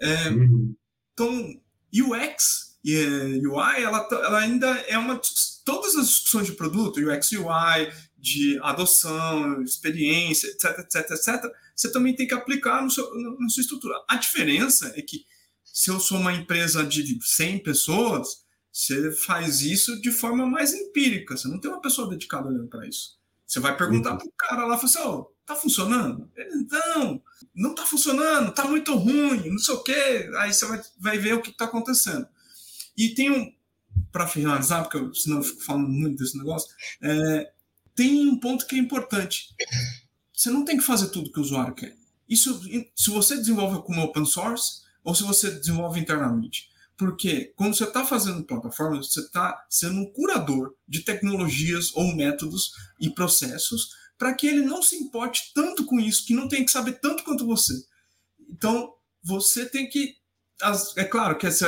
[0.00, 0.74] É, uhum.
[1.12, 1.60] Então,
[1.92, 5.20] UX e UI, ela, ela ainda é uma.
[5.64, 12.14] Todas as discussões de produto, UX UI, de adoção, experiência, etc, etc, etc, você também
[12.14, 13.94] tem que aplicar no seu, na sua estrutura.
[14.08, 15.24] A diferença é que
[15.64, 21.36] se eu sou uma empresa de 100 pessoas, você faz isso de forma mais empírica,
[21.36, 23.16] você não tem uma pessoa dedicada olhando para isso.
[23.46, 24.18] Você vai perguntar uhum.
[24.18, 26.30] para o cara lá, assim, oh, tá funcionando?
[26.36, 27.22] Ele, não,
[27.54, 30.30] não tá funcionando, tá muito ruim, não sei o quê.
[30.38, 32.28] Aí você vai, vai ver o que está acontecendo.
[32.96, 33.52] E tem um,
[34.12, 36.68] para finalizar, porque eu, senão eu fico falando muito desse negócio,
[37.00, 37.52] é,
[37.98, 39.48] tem um ponto que é importante.
[40.32, 41.96] Você não tem que fazer tudo que o usuário quer.
[42.28, 42.62] Isso,
[42.94, 46.68] se você desenvolve como open source ou se você desenvolve internamente.
[46.96, 52.70] Porque quando você está fazendo plataforma, você está sendo um curador de tecnologias ou métodos
[53.00, 56.70] e processos para que ele não se importe tanto com isso, que não tem que
[56.70, 57.74] saber tanto quanto você.
[58.48, 58.92] Então,
[59.24, 60.14] você tem que.
[60.94, 61.58] É claro que às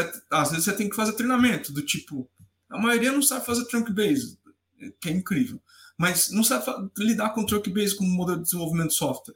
[0.51, 2.31] vezes você tem que fazer treinamento, do tipo.
[2.69, 4.39] A maioria não sabe fazer trunk base,
[5.01, 5.61] que é incrível
[6.01, 6.65] mas não sabe
[6.97, 9.35] lidar com o Truckbase como modelo de desenvolvimento de software.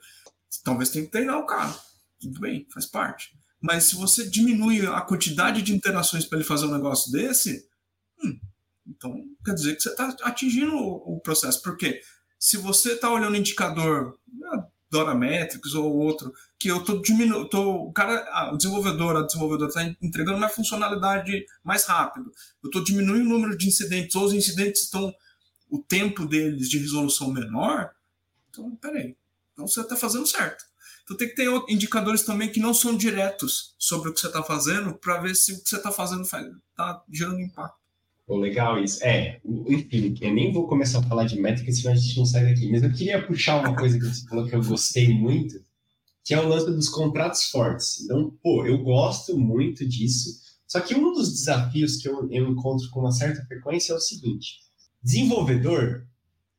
[0.64, 1.78] Talvez tenha que treinar o cara.
[2.18, 3.36] Tudo bem, faz parte.
[3.60, 7.68] Mas se você diminui a quantidade de interações para ele fazer um negócio desse,
[8.24, 8.40] hum,
[8.86, 11.60] então quer dizer que você está atingindo o, o, processo.
[11.60, 12.00] Porque
[12.38, 17.92] se você está olhando indicador, ah, Dora Metrics ou outro, que eu estou diminuindo, o
[17.92, 22.32] cara, o desenvolvedor, a desenvolvedora está entregando uma funcionalidade mais rápido.
[22.62, 25.14] Eu estou diminuindo o número de incidentes, ou os incidentes estão
[25.74, 27.90] o tempo deles de resolução menor,
[28.48, 29.16] então, peraí,
[29.52, 30.64] então você está fazendo certo.
[31.02, 34.40] Então tem que ter indicadores também que não são diretos sobre o que você está
[34.40, 37.76] fazendo para ver se o que você está fazendo está gerando impacto.
[38.26, 39.04] Oh, legal isso.
[39.04, 42.46] É, enfim, eu nem vou começar a falar de métricas, senão a gente não sai
[42.46, 42.70] daqui.
[42.70, 45.60] Mas eu queria puxar uma coisa que você falou que eu gostei muito,
[46.24, 48.00] que é o lance dos contratos fortes.
[48.00, 50.40] Então, pô, eu gosto muito disso.
[50.66, 54.00] Só que um dos desafios que eu, eu encontro com uma certa frequência é o
[54.00, 54.63] seguinte:
[55.04, 56.06] Desenvolvedor,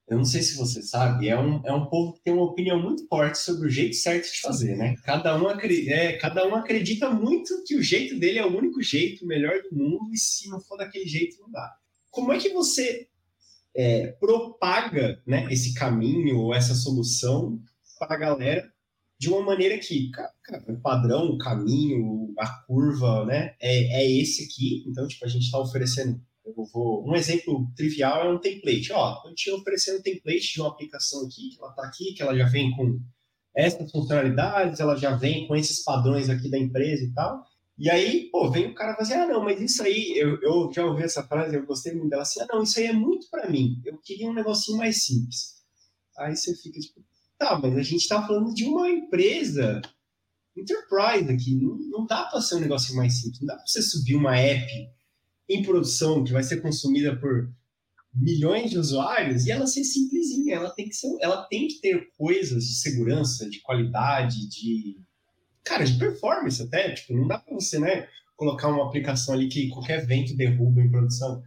[0.07, 2.79] eu não sei se você sabe, é um, é um povo que tem uma opinião
[2.79, 4.95] muito forte sobre o jeito certo de fazer, né?
[5.03, 9.25] Cada um, é, cada um acredita muito que o jeito dele é o único jeito,
[9.25, 11.75] o melhor do mundo, e se não for daquele jeito, não dá.
[12.11, 13.07] Como é que você
[13.75, 17.59] é, propaga né, esse caminho ou essa solução
[17.97, 18.71] para a galera
[19.17, 20.31] de uma maneira que, cara,
[20.67, 24.83] o padrão, o caminho, a curva, né, é, é esse aqui.
[24.87, 28.91] Então, tipo, a gente está oferecendo eu vou, um exemplo trivial é um template.
[28.93, 32.21] Ó, eu te oferecendo um template de uma aplicação aqui, que ela está aqui, que
[32.21, 32.99] ela já vem com
[33.55, 37.43] essas funcionalidades, ela já vem com esses padrões aqui da empresa e tal.
[37.77, 40.71] E aí, pô, vem o cara e assim, ah, não, mas isso aí, eu, eu
[40.71, 43.29] já ouvi essa frase, eu gostei muito dela, assim, ah, não, isso aí é muito
[43.29, 45.55] para mim, eu queria um negocinho mais simples.
[46.17, 47.03] Aí você fica tipo,
[47.37, 49.81] tá, mas a gente tá falando de uma empresa
[50.55, 53.81] enterprise aqui, não, não dá para ser um negocinho mais simples, não dá para você
[53.81, 54.94] subir uma app
[55.49, 57.49] em produção, que vai ser consumida por
[58.13, 62.09] milhões de usuários, e ela ser simplesinha, ela tem que ser, ela tem que ter
[62.17, 64.97] coisas de segurança, de qualidade, de
[65.63, 69.69] cara, de performance até, tipo, não dá para você, né, colocar uma aplicação ali que
[69.69, 71.43] qualquer vento derruba em produção.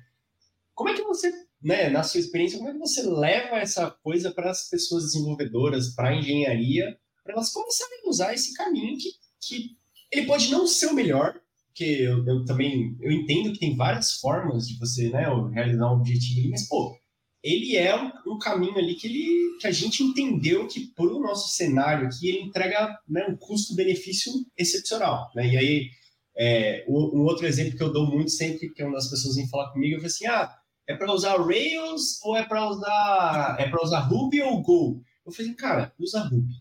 [0.74, 1.32] Como é que você,
[1.62, 5.94] né, na sua experiência, como é que você leva essa coisa para as pessoas desenvolvedoras,
[5.94, 9.76] para a engenharia, para elas começarem a usar esse caminho que, que
[10.10, 11.40] ele pode não ser o melhor,
[11.78, 15.98] porque eu, eu, também eu entendo que tem várias formas de você né, realizar um
[16.00, 16.98] objetivo, mas pô,
[17.40, 21.20] ele é um, um, caminho ali que, ele, que a gente entendeu que, por o
[21.20, 25.30] nosso cenário aqui, ele entrega né, um custo-benefício excepcional.
[25.36, 25.54] Né?
[25.54, 25.90] E aí,
[26.36, 29.70] é, um, outro exemplo que eu dou muito sempre, que uma das pessoas vem falar
[29.70, 30.52] comigo, eu falo assim, ah,
[30.88, 35.00] é para usar Rails ou é para usar é para usar Ruby ou Go?
[35.24, 36.54] Eu falei, cara, usa Ruby.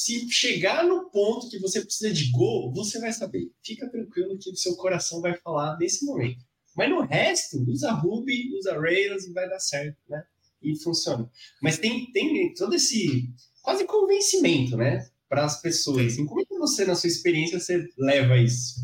[0.00, 3.50] Se chegar no ponto que você precisa de Go, você vai saber.
[3.64, 6.38] Fica tranquilo que o seu coração vai falar nesse momento.
[6.76, 10.22] Mas no resto, usa Ruby, usa Rails e vai dar certo, né?
[10.62, 11.28] E funciona.
[11.60, 13.28] Mas tem, tem todo esse
[13.60, 15.04] quase convencimento, né?
[15.28, 16.12] Para as pessoas.
[16.12, 18.76] Assim, como é que você, na sua experiência, você leva isso?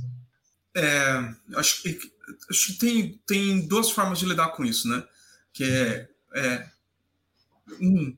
[0.77, 1.97] É, acho que,
[2.51, 5.07] acho que tem, tem duas formas de lidar com isso, né?
[5.53, 6.71] Que é, é
[7.81, 8.17] um,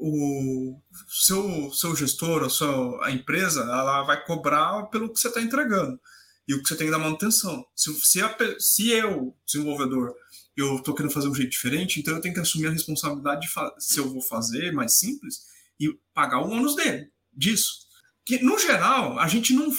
[0.00, 5.42] o seu, seu gestor, a, sua, a empresa, ela vai cobrar pelo que você está
[5.42, 6.00] entregando
[6.48, 7.64] e o que você tem que dar manutenção.
[7.76, 10.14] Se, se, a, se eu, desenvolvedor,
[10.56, 13.52] eu estou querendo fazer um jeito diferente, então eu tenho que assumir a responsabilidade de
[13.78, 15.42] se eu vou fazer mais simples
[15.78, 17.86] e pagar o ônus dele, disso.
[18.24, 19.70] Que, no geral, a gente não,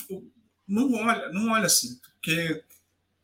[0.67, 2.63] não, olha, não olha assim, porque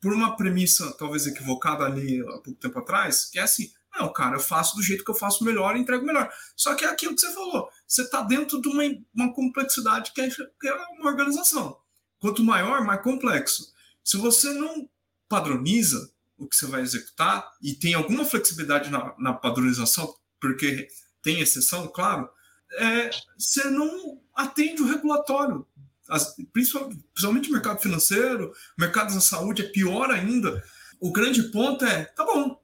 [0.02, 4.36] por uma premissa talvez equivocada ali há pouco tempo atrás, que é assim, não, cara,
[4.36, 6.32] eu faço do jeito que eu faço melhor e entrego melhor.
[6.56, 8.84] Só que é aquilo que você falou, você está dentro de uma,
[9.14, 11.78] uma complexidade que é, que é uma organização.
[12.20, 13.74] Quanto maior, mais complexo.
[14.04, 14.90] Se você não
[15.28, 20.88] padroniza o que você vai executar e tem alguma flexibilidade na, na padronização, porque
[21.22, 22.30] tem exceção, claro,
[22.74, 25.66] é, você não atende o regulatório.
[26.08, 30.64] As, principalmente, o mercado financeiro, mercado da saúde é pior ainda.
[31.00, 32.60] O grande ponto é, tá bom,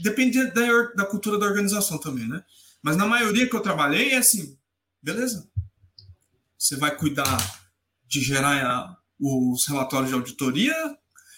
[0.00, 2.42] depende da, da cultura da organização também, né?
[2.82, 4.56] Mas na maioria que eu trabalhei é assim,
[5.02, 5.48] beleza.
[6.58, 7.60] Você vai cuidar
[8.06, 10.74] de gerar os relatórios de auditoria,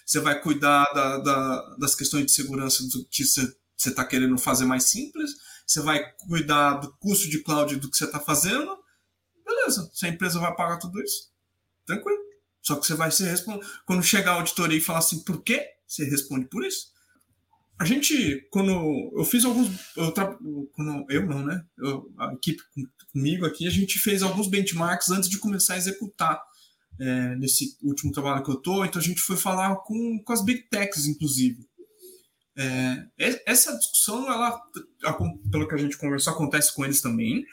[0.05, 4.65] você vai cuidar da, da, das questões de segurança do que você está querendo fazer
[4.65, 5.31] mais simples,
[5.67, 8.79] você vai cuidar do custo de cloud do que você está fazendo,
[9.45, 11.31] beleza, se a empresa vai pagar tudo isso,
[11.85, 12.23] tranquilo.
[12.63, 13.67] Só que você vai se responder.
[13.85, 15.69] Quando chegar a auditoria e falar assim, por quê?
[15.87, 16.92] Você responde por isso.
[17.83, 18.71] A gente, quando
[19.17, 19.69] eu fiz alguns.
[19.97, 20.13] Eu,
[20.73, 21.61] quando, eu não, né?
[21.77, 22.63] Eu, a equipe
[23.13, 26.41] comigo aqui, a gente fez alguns benchmarks antes de começar a executar
[27.01, 30.45] é, nesse último trabalho que eu estou, então a gente foi falar com, com as
[30.45, 31.67] big techs, inclusive.
[32.57, 33.05] É,
[33.45, 34.63] essa discussão, ela,
[35.51, 37.45] pelo que a gente conversou, acontece com eles também.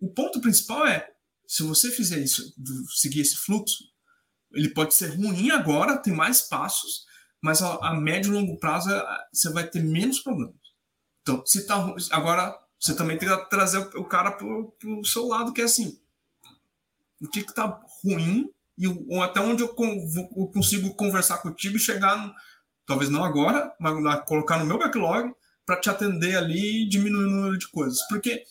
[0.00, 1.08] O ponto principal é,
[1.46, 2.52] se você fizer isso,
[2.96, 3.84] seguir esse fluxo,
[4.52, 7.04] ele pode ser ruim agora, tem mais passos,
[7.42, 8.90] mas a, a médio e longo prazo
[9.32, 10.54] você vai ter menos problemas.
[11.22, 15.52] Então, se tá agora você também tem que trazer o cara para o seu lado,
[15.52, 15.98] que é assim,
[17.20, 19.74] o que está ruim e ou até onde eu,
[20.36, 22.34] eu, consigo conversar contigo e chegar, no,
[22.84, 27.30] talvez não agora, mas colocar no meu backlog para te atender ali e diminuir o
[27.30, 27.98] número de coisas.
[28.08, 28.44] Porque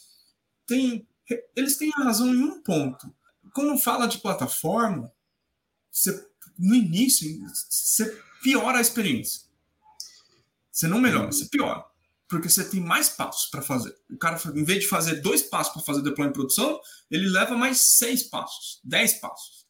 [0.66, 1.08] tem,
[1.56, 3.14] eles têm razão em um ponto.
[3.54, 5.12] Quando fala de plataforma,
[5.92, 9.42] você, no início, você piora a experiência.
[10.72, 11.84] Você não melhora, você piora.
[12.28, 13.96] Porque você tem mais passos para fazer.
[14.10, 16.80] O cara, em vez de fazer dois passos para fazer deploy em produção,
[17.10, 19.66] ele leva mais seis passos, dez passos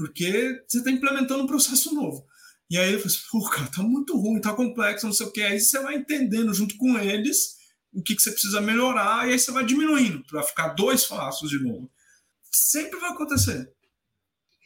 [0.00, 2.26] porque você está implementando um processo novo.
[2.70, 5.30] E aí eu falei assim, pô, cara, tá muito ruim, tá complexo, não sei o
[5.30, 5.42] que.
[5.42, 7.58] Aí você vai entendendo junto com eles
[7.92, 11.50] o que, que você precisa melhorar, e aí você vai diminuindo para ficar dois passos
[11.50, 11.90] de novo.
[12.50, 13.70] Sempre vai acontecer.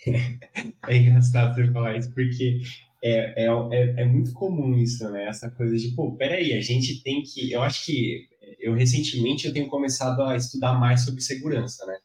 [0.86, 2.60] É engraçado você falar isso, porque
[3.04, 5.28] é, é, é, é, muito comum isso, né?
[5.28, 7.52] Essa coisa de, pô, peraí, a gente tem que.
[7.52, 8.26] Eu acho que
[8.58, 11.98] eu recentemente eu tenho começado a estudar mais sobre segurança, né?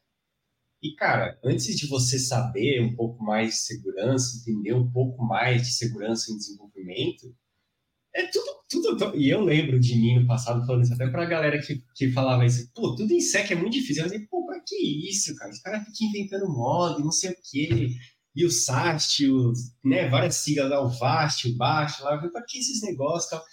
[0.82, 5.62] E, cara, antes de você saber um pouco mais de segurança, entender um pouco mais
[5.62, 7.34] de segurança em desenvolvimento,
[8.14, 9.16] é tudo, tudo.
[9.16, 12.44] E eu lembro de mim no passado falando isso até pra galera que, que falava
[12.44, 14.04] isso, pô, tudo em SEC é muito difícil.
[14.04, 14.76] Eu falei, pô, pra que
[15.08, 15.50] isso, cara?
[15.50, 17.88] Os caras ficam inventando modo, não sei o quê.
[18.34, 22.58] E o SAST, os, né, várias siglas lá, o VAST, o BAST, lá, pra que
[22.58, 23.44] esses negócios tal?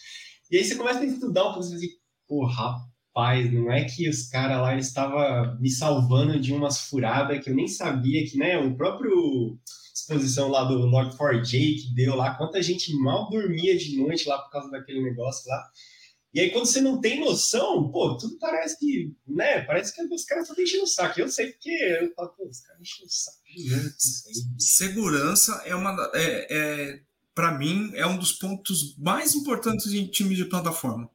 [0.52, 1.90] E aí você começa a estudar um pouco, você diz,
[2.28, 2.88] pô, rapaz
[3.18, 7.56] rapaz, não é que os caras lá estavam me salvando de umas furadas que eu
[7.56, 9.58] nem sabia que, né, o próprio
[9.94, 14.52] exposição lá do Log4j que deu lá, quanta gente mal dormia de noite lá por
[14.52, 15.68] causa daquele negócio lá.
[16.34, 20.26] E aí, quando você não tem noção, pô, tudo parece que, né, parece que os
[20.26, 21.20] caras estão enchendo o saco.
[21.20, 23.38] Eu sei porque eu falo, pô, os caras enchem o saco
[24.60, 27.02] Segurança é uma, é, é
[27.34, 31.10] para mim, é um dos pontos mais importantes em time de plataforma.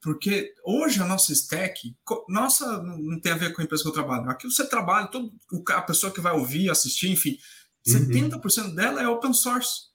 [0.00, 1.96] Porque hoje a nossa stack,
[2.28, 4.28] nossa, não tem a ver com a empresa que eu trabalho.
[4.28, 5.32] Aqui você trabalha, todo,
[5.70, 7.38] a pessoa que vai ouvir, assistir, enfim,
[7.86, 8.30] uhum.
[8.30, 9.92] 70% dela é open source.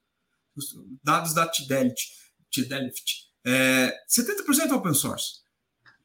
[0.55, 2.09] Os dados da Fidelity,
[2.53, 5.39] Fidelity é, 70% é open source.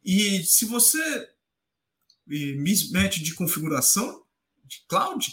[0.05, 1.28] E se você
[2.26, 4.24] mete de configuração
[4.64, 5.26] de cloud,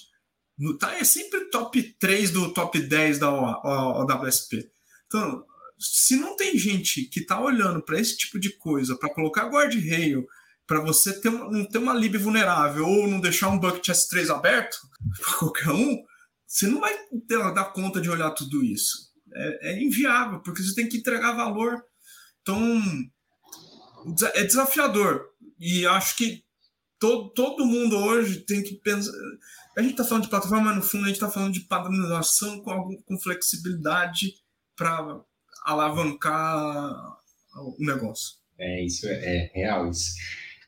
[0.57, 4.69] no, tá, é sempre top 3 do top 10 da OWSP.
[5.07, 5.45] Então,
[5.79, 10.27] se não tem gente que está olhando para esse tipo de coisa, para colocar guardrail,
[10.67, 14.29] para você ter uma, não ter uma lib vulnerável ou não deixar um bucket S3
[14.29, 14.77] aberto
[15.19, 16.03] para qualquer um,
[16.45, 16.95] você não vai
[17.27, 19.11] ter, dar conta de olhar tudo isso.
[19.33, 21.83] É, é inviável, porque você tem que entregar valor.
[22.41, 22.81] Então,
[24.35, 25.29] é desafiador.
[25.59, 26.43] E acho que
[26.99, 29.11] todo, todo mundo hoje tem que pensar.
[29.77, 32.61] A gente está falando de plataforma, mas no fundo a gente está falando de padronização
[32.61, 34.33] com, com flexibilidade
[34.75, 35.21] para
[35.63, 37.17] alavancar
[37.55, 38.37] o negócio.
[38.57, 39.89] É, isso é, é real.
[39.89, 40.13] Isso.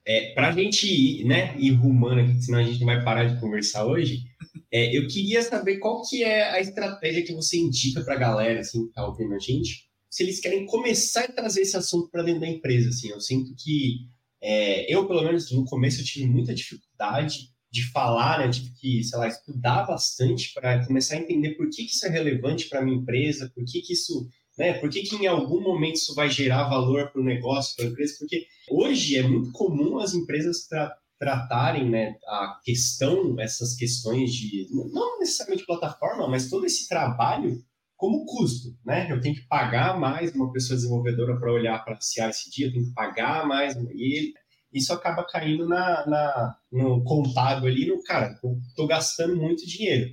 [0.05, 3.25] É, para a gente ir, né, ir rumando aqui, senão a gente não vai parar
[3.25, 4.23] de conversar hoje,
[4.71, 8.59] é, eu queria saber qual que é a estratégia que você indica para a galera,
[8.59, 12.21] assim, que está ouvindo a gente, se eles querem começar a trazer esse assunto para
[12.21, 14.01] dentro da empresa, assim, eu sinto que
[14.39, 19.03] é, eu, pelo menos no começo, eu tive muita dificuldade de falar, né, tive que,
[19.03, 22.81] sei lá, estudar bastante para começar a entender por que, que isso é relevante para
[22.81, 24.73] a minha empresa, por que, que isso né?
[24.73, 27.87] Por que, que em algum momento isso vai gerar valor para o negócio, para a
[27.87, 28.17] empresa?
[28.19, 34.67] Porque hoje é muito comum as empresas tra tratarem né, a questão, essas questões de,
[34.69, 37.63] não necessariamente plataforma, mas todo esse trabalho
[38.03, 39.09] como custo, né?
[39.09, 42.93] Eu tenho que pagar mais uma pessoa desenvolvedora para olhar para CI/CD, eu tenho que
[42.93, 44.33] pagar mais e
[44.73, 50.09] isso acaba caindo na, na no contábil ali, no cara, eu estou gastando muito dinheiro.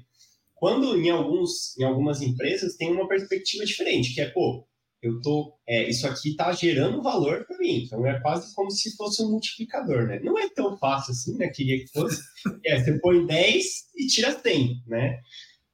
[0.54, 4.64] Quando em, alguns, em algumas empresas tem uma perspectiva diferente, que é, pô,
[5.02, 8.94] eu tô, é, isso aqui está gerando valor para mim, então é quase como se
[8.96, 10.20] fosse um multiplicador, né?
[10.22, 11.48] Não é tão fácil assim, né?
[11.48, 12.22] Queria que fosse.
[12.64, 13.64] É, você põe 10
[13.96, 15.20] e tira 100, né?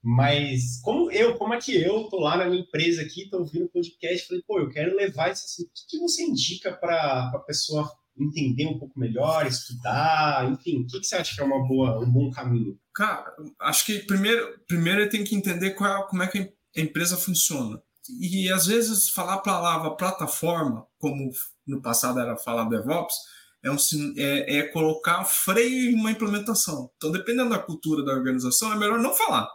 [0.08, 3.64] Mas como eu, como é que eu tô lá na minha empresa aqui, tô ouvindo
[3.64, 7.32] o podcast, falei, pô, eu quero levar isso assim, o que, que você indica para
[7.34, 11.44] a pessoa entender um pouco melhor, estudar, enfim, o que, que você acha que é
[11.44, 12.78] uma boa, um bom caminho?
[12.94, 17.16] Cara, acho que primeiro, primeiro tem que entender qual, é, como é que a empresa
[17.16, 17.82] funciona.
[18.20, 21.32] E às vezes falar a palavra plataforma, como
[21.66, 23.16] no passado era falar DevOps,
[23.60, 23.76] é, um,
[24.16, 26.92] é, é colocar freio em uma implementação.
[26.96, 29.48] Então, dependendo da cultura da organização, é melhor não falar.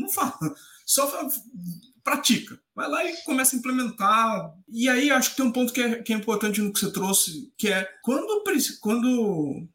[0.00, 0.54] Não fala.
[0.86, 1.28] Só
[2.02, 2.60] pratica.
[2.74, 4.54] Vai lá e começa a implementar.
[4.68, 6.90] E aí acho que tem um ponto que é, que é importante no que você
[6.90, 8.42] trouxe, que é quando,
[8.80, 9.68] quando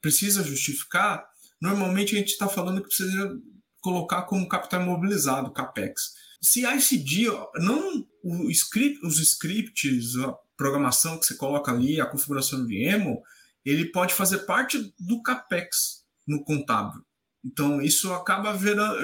[0.00, 1.26] precisa justificar,
[1.60, 3.38] normalmente a gente está falando que precisa
[3.80, 6.14] colocar como capital imobilizado, CAPEX.
[6.40, 12.60] Se ICD, não o script, os scripts, a programação que você coloca ali, a configuração
[12.60, 13.20] do VMware,
[13.64, 17.02] ele pode fazer parte do CAPEX no contábil.
[17.44, 18.56] Então, isso acaba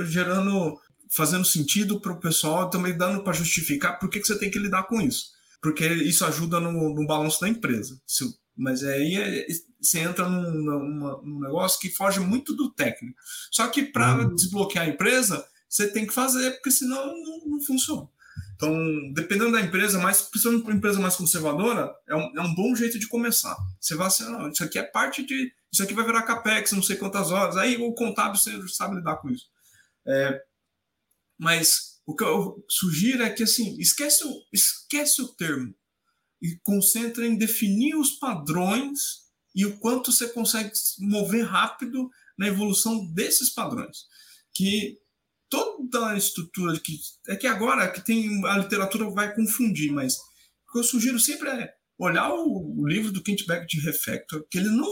[0.05, 0.78] gerando
[1.12, 4.59] fazendo sentido para o pessoal, também dando para justificar por que, que você tem que
[4.61, 5.32] lidar com isso.
[5.61, 8.01] Porque isso ajuda no, no balanço da empresa.
[8.07, 8.24] Se,
[8.57, 9.47] mas aí é,
[9.80, 13.18] você entra num, num, num, negócio que foge muito do técnico.
[13.51, 14.34] Só que para uhum.
[14.34, 18.09] desbloquear a empresa, você tem que fazer, porque senão não, não funciona.
[18.55, 18.72] Então,
[19.14, 22.74] dependendo da empresa, mais, principalmente para uma empresa mais conservadora, é um, é um bom
[22.74, 23.57] jeito de começar.
[23.80, 25.53] Você vai assim, não, isso aqui é parte de.
[25.73, 27.57] Isso aqui vai virar capex, não sei quantas horas.
[27.57, 29.47] Aí o contábil você sabe lidar com isso.
[30.07, 30.43] É,
[31.39, 35.75] mas o que eu sugiro é que assim, esquece o, esquece o termo
[36.43, 43.07] e concentra em definir os padrões e o quanto você consegue mover rápido na evolução
[43.12, 44.07] desses padrões.
[44.55, 44.99] Que
[45.49, 46.99] toda a estrutura que
[47.29, 51.49] é que agora que tem a literatura vai confundir, mas o que eu sugiro sempre
[51.51, 54.89] é olhar o, o livro do Kent Beck de Refactor, que ele não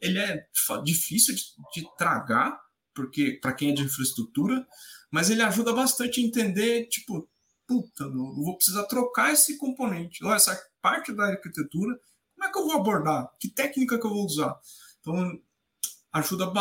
[0.00, 0.46] ele é
[0.84, 1.42] difícil de,
[1.74, 2.58] de tragar
[2.98, 4.66] porque para quem é de infraestrutura,
[5.08, 7.28] mas ele ajuda bastante a entender, tipo,
[7.64, 11.96] puta, não, vou precisar trocar esse componente, ou essa parte da arquitetura,
[12.34, 13.30] como é que eu vou abordar?
[13.38, 14.58] Que técnica que eu vou usar?
[15.00, 15.40] Então,
[16.12, 16.52] ajuda,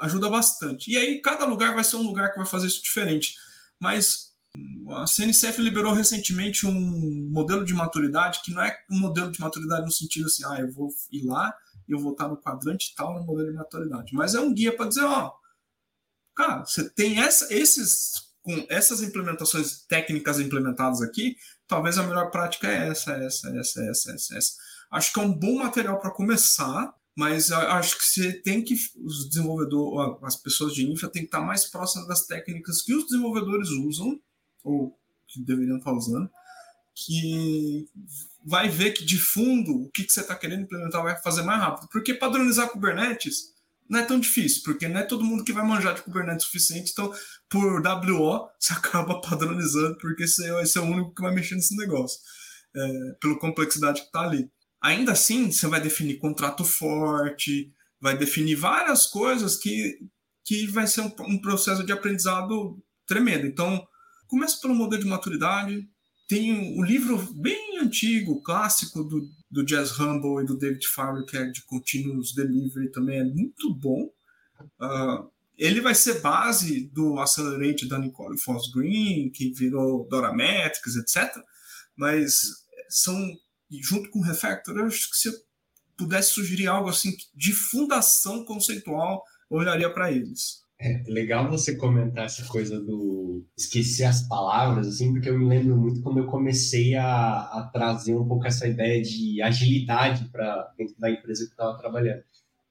[0.00, 0.90] ajuda bastante.
[0.90, 3.34] E aí, cada lugar vai ser um lugar que vai fazer isso diferente.
[3.78, 4.25] Mas
[4.90, 9.84] a CNCF liberou recentemente um modelo de maturidade que não é um modelo de maturidade
[9.84, 11.54] no sentido assim, ah, eu vou ir lá
[11.88, 14.14] e eu vou estar no quadrante tal no modelo de maturidade.
[14.14, 15.32] Mas é um guia para dizer, ó,
[16.36, 21.34] Cara, você tem essa, esses com essas implementações técnicas implementadas aqui,
[21.66, 24.52] talvez a melhor prática é essa, essa, essa, essa, essa, essa.
[24.92, 29.28] Acho que é um bom material para começar, mas acho que você tem que os
[29.30, 33.70] desenvolvedores, as pessoas de infra, tem que estar mais próximas das técnicas que os desenvolvedores
[33.70, 34.20] usam
[34.66, 36.30] ou que deveriam estar usando,
[36.94, 37.88] que
[38.44, 41.60] vai ver que de fundo o que, que você está querendo implementar vai fazer mais
[41.60, 43.54] rápido, porque padronizar Kubernetes
[43.88, 46.48] não é tão difícil, porque não é todo mundo que vai manjar de Kubernetes o
[46.48, 47.12] suficiente, então
[47.48, 51.54] por WO você acaba padronizando, porque esse é, esse é o único que vai mexer
[51.54, 52.18] nesse negócio.
[52.76, 54.50] é, pela complexidade que está ali.
[54.82, 59.98] Ainda assim, você vai definir contrato forte, vai definir várias coisas que,
[60.44, 63.46] que vai ser um, um processo de aprendizado tremendo.
[63.46, 63.86] Então,
[64.26, 65.88] começa pelo modelo de maturidade.
[66.28, 71.36] Tem o livro bem antigo, clássico do, do Jazz Humble e do David Farley, que
[71.36, 74.10] é de Continuous Delivery, também é muito bom.
[74.80, 80.96] Uh, ele vai ser base do Accelerate da Nicole Foss Green, que virou Dora Metrics,
[80.96, 81.32] etc.
[81.96, 82.42] Mas
[82.88, 83.16] são,
[83.70, 85.34] junto com o Refactor, eu acho que se eu
[85.96, 90.60] pudesse sugerir algo assim de fundação conceitual, eu olharia para eles.
[90.78, 95.74] É legal você comentar essa coisa do esquecer as palavras, assim, porque eu me lembro
[95.76, 100.94] muito quando eu comecei a, a trazer um pouco essa ideia de agilidade para dentro
[100.98, 102.22] da empresa que eu estava trabalhando.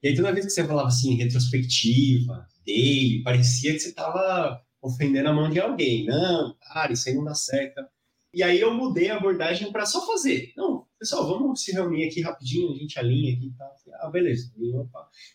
[0.02, 5.28] E aí, toda vez que você falava assim, retrospectiva, daily, parecia que você estava ofendendo
[5.28, 6.06] a mão de alguém.
[6.06, 7.82] Não, cara, isso aí não dá certo.
[8.36, 10.52] E aí eu mudei a abordagem para só fazer.
[10.54, 13.74] Não, pessoal, vamos se reunir aqui rapidinho, a gente alinha aqui e tal.
[13.94, 14.52] Ah, beleza.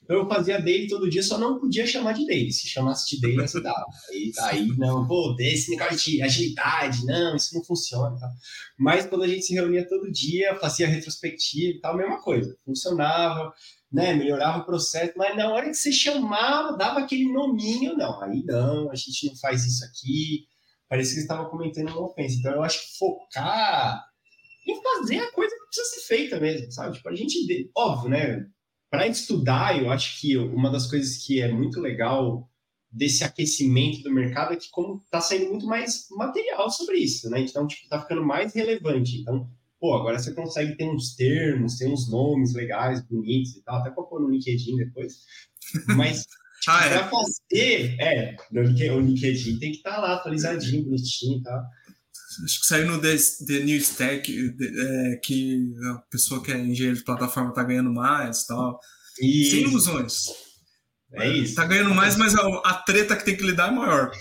[0.04, 2.52] Então eu fazia daily todo dia, só não podia chamar de daily.
[2.52, 3.84] Se chamasse de daily, você dava.
[4.12, 8.16] Aí, aí não, pô, desse negócio de agilidade, não, isso não funciona.
[8.20, 8.30] Tal.
[8.78, 12.56] Mas quando a gente se reunia todo dia, fazia retrospectiva e tal, mesma coisa.
[12.64, 13.52] Funcionava
[13.91, 18.41] né, melhorava o processo, mas na hora que você chamava, dava aquele nominho, não, aí
[18.45, 20.45] não, a gente não faz isso aqui,
[20.92, 22.36] parecia que estava cometendo uma ofensa.
[22.38, 24.04] Então eu acho que focar
[24.68, 26.98] em fazer a coisa que precisa ser feita mesmo, sabe?
[26.98, 28.46] Tipo, a gente, óbvio, né,
[28.89, 32.46] para estudar, eu acho que uma das coisas que é muito legal
[32.92, 37.39] desse aquecimento do mercado é que como está saindo muito mais material sobre isso, né?
[37.39, 39.22] Então, tipo, tá ficando mais relevante.
[39.22, 43.78] Então, pô, agora você consegue ter uns termos, ter uns nomes legais, bonitos e tal,
[43.78, 45.24] até para pôr no LinkedIn depois.
[45.96, 46.26] Mas
[46.68, 47.09] ah, é.
[47.09, 51.62] fazer, é, no LinkedIn tem que estar tá lá atualizadinho, bonitinho e tal.
[52.45, 53.16] Acho que saiu no The,
[53.47, 58.45] The New Stack é, que a pessoa que é engenheiro de plataforma está ganhando mais
[58.45, 58.80] tal.
[59.20, 59.51] Isso.
[59.51, 60.26] Sem ilusões.
[61.14, 61.49] É isso.
[61.49, 64.12] Está ganhando mais, mas a, a treta que tem que lidar é maior.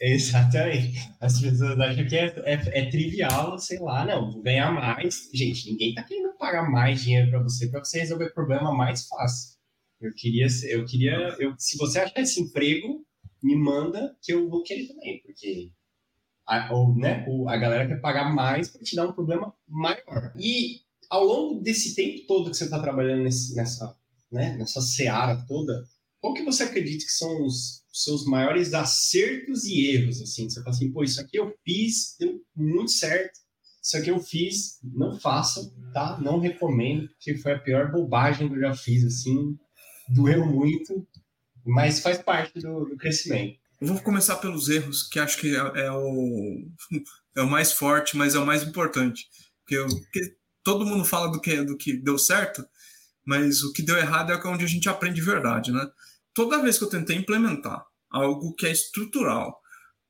[0.00, 1.10] Exatamente.
[1.20, 5.28] As pessoas acham que é, é, é, trivial, sei lá, não, vou ganhar mais.
[5.34, 9.06] Gente, ninguém tá querendo pagar mais dinheiro para você para você resolver o problema mais
[9.06, 9.57] fácil.
[10.00, 13.04] Eu queria, eu queria, eu, se você achar esse emprego,
[13.42, 15.70] me manda que eu vou querer também, porque
[16.46, 20.32] a, ou, né, a galera quer pagar mais para te dar um problema maior.
[20.38, 20.80] E
[21.10, 23.96] ao longo desse tempo todo que você está trabalhando nesse, nessa,
[24.30, 25.84] né, nessa seara toda,
[26.20, 30.48] qual que você acredita que são os seus maiores acertos e erros, assim?
[30.48, 33.40] Você fala assim, pô, isso aqui eu fiz, deu muito certo,
[33.82, 36.20] isso aqui eu fiz, não faça, tá?
[36.20, 39.56] Não recomendo, porque foi a pior bobagem que eu já fiz, assim,
[40.08, 41.06] doeu muito,
[41.64, 43.58] mas faz parte do, do crescimento.
[43.80, 46.66] Vou começar pelos erros, que acho que é, é o,
[47.36, 49.28] é o mais forte, mas é o mais importante.
[49.60, 52.66] Porque, eu, porque todo mundo fala do que, do que deu certo,
[53.24, 55.86] mas o que deu errado é onde a gente aprende de verdade, né?
[56.34, 59.60] Toda vez que eu tentei implementar algo que é estrutural,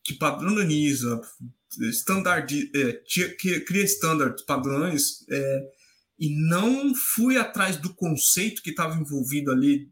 [0.04, 1.20] que padroniza,
[2.74, 2.92] é,
[3.38, 5.70] que cria estándares, padrões, é,
[6.18, 9.88] e não fui atrás do conceito que estava envolvido ali,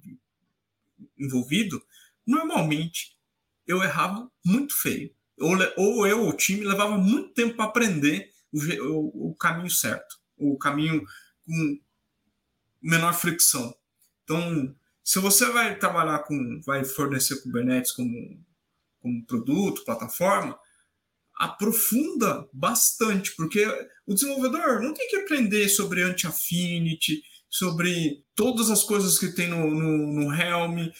[1.16, 1.80] envolvido,
[2.26, 3.16] normalmente
[3.66, 5.14] eu errava muito feio.
[5.38, 10.18] Ou, ou eu, o time, levava muito tempo para aprender o, o, o, caminho certo,
[10.36, 11.04] o caminho
[11.44, 11.80] com
[12.80, 13.76] menor fricção.
[14.24, 14.74] Então,
[15.04, 18.44] se você vai trabalhar com, vai fornecer Kubernetes como,
[19.00, 20.58] como produto, plataforma,
[21.36, 23.64] aprofunda bastante, porque
[24.06, 29.70] o desenvolvedor não tem que aprender sobre anti-affinity, sobre todas as coisas que tem no,
[29.70, 30.90] no, no Helm.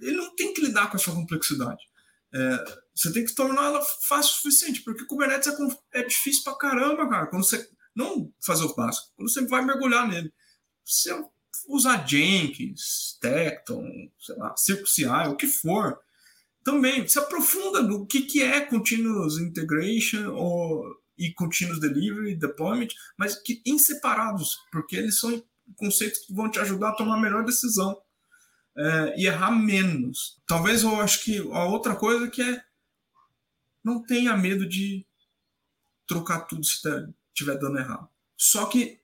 [0.00, 1.82] Ele não tem que lidar com essa complexidade.
[2.34, 2.64] É,
[2.94, 7.08] você tem que tornar ela fácil o suficiente, porque Kubernetes é, é difícil pra caramba,
[7.08, 7.26] cara.
[7.26, 10.32] Quando você não fazer o básico, quando você vai mergulhar nele.
[10.84, 11.12] Você
[11.68, 15.98] usar Jenkins, Tecton, sei lá, CircleCI, o que for,
[16.64, 20.84] também se aprofunda no que, que é Continuous Integration ou,
[21.18, 25.42] e Continuous Delivery, Deployment, mas que em separados, porque eles são
[25.76, 27.96] conceitos que vão te ajudar a tomar a melhor decisão
[28.76, 30.40] é, e errar menos.
[30.46, 32.62] Talvez eu acho que a outra coisa que é
[33.84, 35.04] não tenha medo de
[36.06, 36.80] trocar tudo se
[37.28, 38.08] estiver dando errado.
[38.36, 39.00] Só que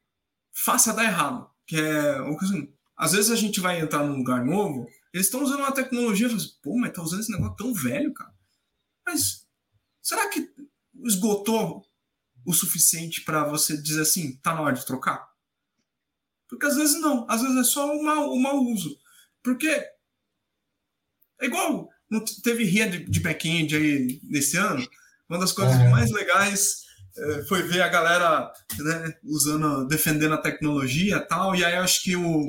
[0.53, 4.89] faça dar errado que é assim, às vezes a gente vai entrar num lugar novo,
[5.13, 8.33] eles estão usando uma tecnologia, assim, pô, mas tá usando esse negócio tão velho, cara.
[9.07, 9.47] Mas
[10.03, 10.51] será que
[11.05, 11.85] esgotou
[12.45, 15.29] o suficiente para você dizer assim, tá na hora de trocar?
[16.49, 18.99] Porque às vezes não, às vezes é só o mau, o mau uso.
[19.43, 19.69] Porque
[21.41, 24.87] é igual, não teve RIA de, de back-end aí nesse ano,
[25.29, 25.89] uma das coisas é.
[25.89, 26.85] mais legais
[27.17, 32.03] é, foi ver a galera né, usando, defendendo a tecnologia e tal, e aí acho
[32.03, 32.49] que o,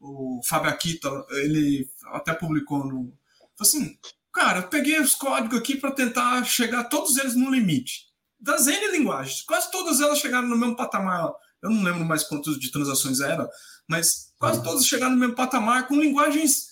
[0.00, 3.12] o Fábio Akita, ele até publicou no.
[3.60, 3.98] assim,
[4.32, 8.08] cara, eu peguei os códigos aqui para tentar chegar todos eles no limite.
[8.38, 11.30] Das N linguagens, quase todas elas chegaram no mesmo patamar.
[11.62, 13.48] Eu não lembro mais quantos de transações era,
[13.86, 16.70] mas quase todas chegaram no mesmo patamar com linguagens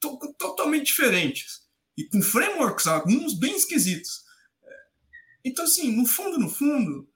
[0.00, 1.62] to totalmente diferentes
[1.96, 4.24] e com frameworks, alguns bem esquisitos.
[5.44, 7.08] Então, assim, no fundo, no fundo,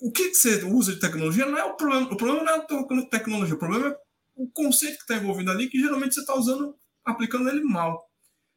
[0.00, 2.12] o que, que você usa de tecnologia não é o problema.
[2.12, 3.96] O problema não é a tecnologia, o problema é
[4.38, 6.74] o conceito que está envolvido ali, que geralmente você está usando,
[7.04, 8.08] aplicando ele mal.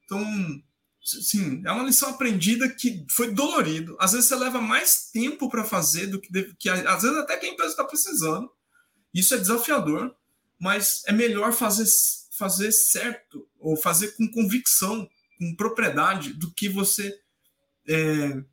[0.06, 0.24] Então,
[1.02, 3.98] sim, é uma lição aprendida que foi dolorido.
[4.00, 6.30] Às vezes você leva mais tempo para fazer do que,
[6.60, 8.50] que às vezes até que a empresa está precisando.
[9.12, 10.16] Isso é desafiador,
[10.60, 11.86] mas é melhor fazer,
[12.38, 15.10] fazer certo ou fazer com convicção,
[15.40, 17.12] com propriedade, do que você
[17.90, 18.44] é,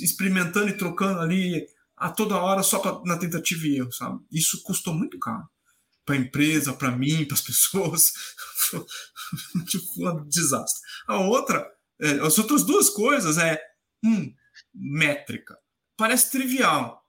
[0.00, 4.24] experimentando e trocando ali a toda hora só pra, na tentativa e erro, sabe?
[4.32, 5.46] Isso custou muito caro.
[6.08, 8.12] Para a empresa, para mim, para as pessoas.
[9.68, 10.80] tipo, um desastre.
[11.06, 13.60] A outra, é, as outras duas coisas é,
[14.02, 14.32] um,
[14.74, 15.58] métrica.
[15.96, 17.04] Parece trivial,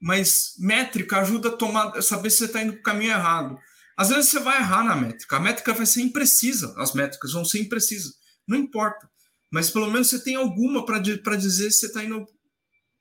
[0.00, 3.58] mas métrica ajuda a tomar, saber se você está indo para o caminho errado.
[3.94, 5.36] Às vezes você vai errar na métrica.
[5.36, 6.74] A métrica vai ser imprecisa.
[6.78, 8.14] As métricas vão ser imprecisas.
[8.48, 9.12] Não importa
[9.52, 12.26] mas pelo menos você tem alguma para dizer se você está indo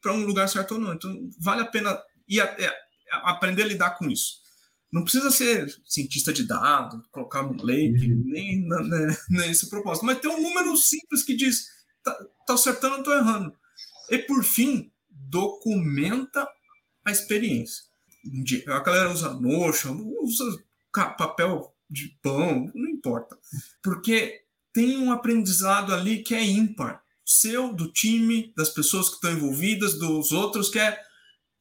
[0.02, 0.94] para um lugar certo ou não.
[0.94, 2.78] Então, vale a pena ir a, é,
[3.24, 4.41] aprender a lidar com isso.
[4.92, 8.24] Não precisa ser cientista de dados, colocar um lake, uhum.
[8.26, 11.68] nem, né, nem esse propósito, mas tem um número simples que diz:
[12.04, 12.14] tá,
[12.46, 13.54] tá acertando ou tô errando.
[14.10, 16.48] E por fim, documenta
[17.06, 17.86] a experiência.
[18.68, 20.64] A galera usa Notion, usa
[21.18, 23.38] papel de pão, não importa.
[23.82, 24.42] Porque
[24.74, 27.02] tem um aprendizado ali que é ímpar.
[27.26, 31.00] Seu, do time, das pessoas que estão envolvidas, dos outros, que é.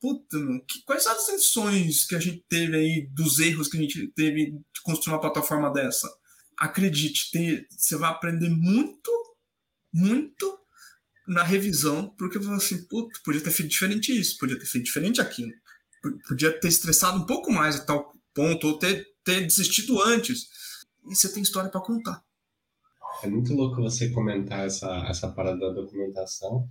[0.01, 0.39] Puta,
[0.87, 4.53] quais são as lições que a gente teve aí, dos erros que a gente teve
[4.53, 6.09] de construir uma plataforma dessa?
[6.57, 7.31] Acredite,
[7.71, 9.11] você vai aprender muito,
[9.93, 10.59] muito
[11.29, 15.21] na revisão, porque você assim, puta, podia ter feito diferente isso, podia ter feito diferente
[15.21, 15.53] aquilo,
[16.27, 20.49] podia ter estressado um pouco mais a tal ponto, ou ter, ter desistido antes.
[21.09, 22.23] E você tem história para contar.
[23.23, 26.69] É muito louco você comentar essa, essa parada da documentação,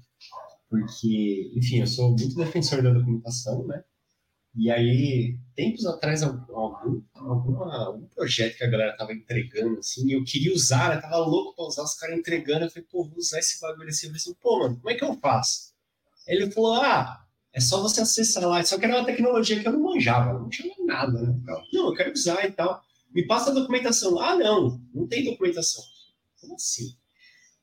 [0.70, 3.84] porque, enfim, eu sou muito defensor da documentação, né?
[4.56, 10.24] E aí, tempos atrás, algum, alguma, algum projeto que a galera tava entregando, assim, eu
[10.24, 13.40] queria usar, eu tava louco pra usar os caras entregando, eu falei, pô, vou usar
[13.40, 15.74] esse bagulho assim, eu falei assim, pô, mano, como é que eu faço?
[16.28, 19.74] Ele falou, ah, é só você acessar lá, só que era uma tecnologia que eu
[19.74, 21.36] não manjava, não tinha nada, né?
[21.74, 22.82] Não, eu quero usar e tal.
[23.12, 24.20] Me passa a documentação.
[24.20, 25.84] Ah, não, não tem documentação.
[26.40, 26.96] Como assim?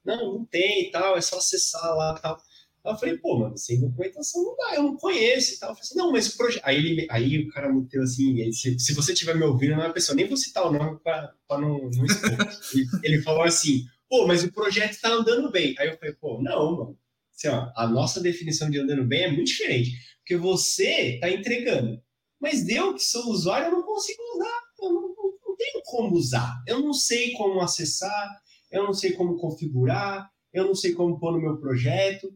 [0.05, 2.41] Não, não tem e tal, é só acessar lá e tal.
[2.87, 5.71] Eu falei, pô, mano, sem documentação não dá, eu não conheço e tal.
[5.71, 6.63] Eu falei assim, não, mas o projeto.
[6.65, 9.87] Aí, ele, aí o cara meteu assim, se, se você estiver me ouvindo, não é
[9.87, 12.31] uma pessoa, nem vou citar o nome para não, não expor.
[12.75, 15.75] ele, ele falou assim, pô, mas o projeto está andando bem.
[15.79, 16.99] Aí eu falei, pô, não, mano.
[17.35, 19.91] Assim, ó, a nossa definição de andando bem é muito diferente.
[20.19, 22.01] Porque você está entregando.
[22.41, 24.61] Mas eu, que sou usuário, eu não consigo usar.
[24.81, 26.63] Eu não, não, não tenho como usar.
[26.67, 31.33] Eu não sei como acessar eu não sei como configurar, eu não sei como pôr
[31.33, 32.33] no meu projeto,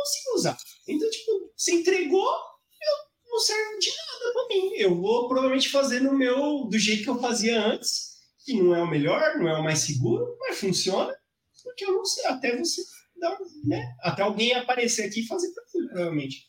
[0.00, 0.56] consigo usar.
[0.88, 4.72] Então, tipo, se entregou, eu não serve de nada para mim.
[4.76, 8.10] Eu vou provavelmente fazer no meu, do jeito que eu fazia antes,
[8.44, 11.14] que não é o melhor, não é o mais seguro, mas funciona,
[11.62, 12.82] porque eu não sei, até você
[13.20, 13.94] dar, né?
[14.02, 16.46] Até alguém aparecer aqui e fazer para mim, provavelmente.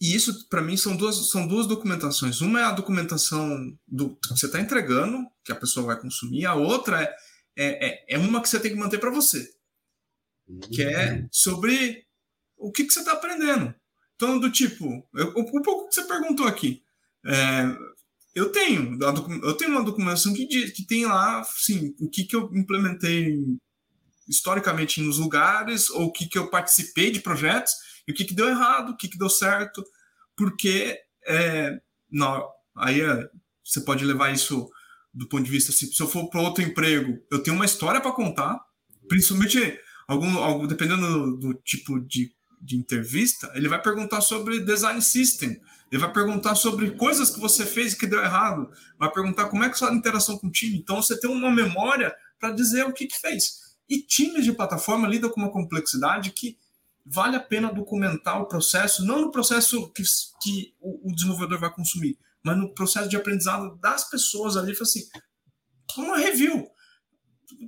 [0.00, 2.40] E isso, para mim, são duas, são duas documentações.
[2.40, 3.56] Uma é a documentação
[3.86, 7.14] do que você está entregando, que a pessoa vai consumir, a outra é
[7.56, 9.46] é, é, uma que você tem que manter para você,
[10.72, 12.04] que é sobre
[12.62, 13.74] o que, que você está aprendendo.
[14.14, 16.82] Então, do tipo, eu, um pouco que você perguntou aqui,
[17.26, 17.76] é,
[18.34, 18.98] eu tenho,
[19.42, 23.38] eu tenho uma documentação que, diz, que tem lá, sim, o que, que eu implementei
[24.28, 27.74] historicamente nos lugares, ou o que, que eu participei de projetos,
[28.06, 29.84] e o que, que deu errado, o que, que deu certo,
[30.36, 33.28] porque é, não, aí é,
[33.64, 34.70] você pode levar isso
[35.12, 38.00] do ponto de vista assim, se eu for para outro emprego, eu tenho uma história
[38.00, 38.58] para contar,
[39.08, 42.32] principalmente algum, algum dependendo do, do tipo de,
[42.62, 45.60] de entrevista, ele vai perguntar sobre design system,
[45.90, 49.68] ele vai perguntar sobre coisas que você fez que deu errado, vai perguntar como é
[49.68, 50.78] que sua interação com o time.
[50.78, 53.76] Então você tem uma memória para dizer o que, que fez.
[53.88, 56.56] E times de plataforma lidam com uma complexidade que
[57.04, 60.02] vale a pena documentar o processo, não no processo que,
[60.40, 65.02] que o, o desenvolvedor vai consumir, mas no processo de aprendizado das pessoas ali, assim,
[65.98, 66.68] uma review.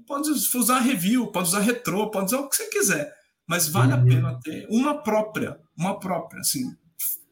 [0.07, 3.15] Pode usar review, pode usar retrô, pode usar o que você quiser,
[3.47, 4.01] mas vale uhum.
[4.01, 6.77] a pena ter uma própria, uma própria, assim,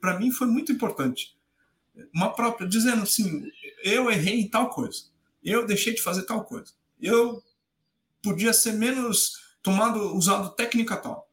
[0.01, 1.37] para mim foi muito importante.
[2.15, 3.51] Uma própria, dizendo assim,
[3.85, 5.05] eu errei em tal coisa,
[5.43, 7.43] eu deixei de fazer tal coisa, eu
[8.23, 9.33] podia ser menos
[9.63, 11.29] tomado, usado técnica tal.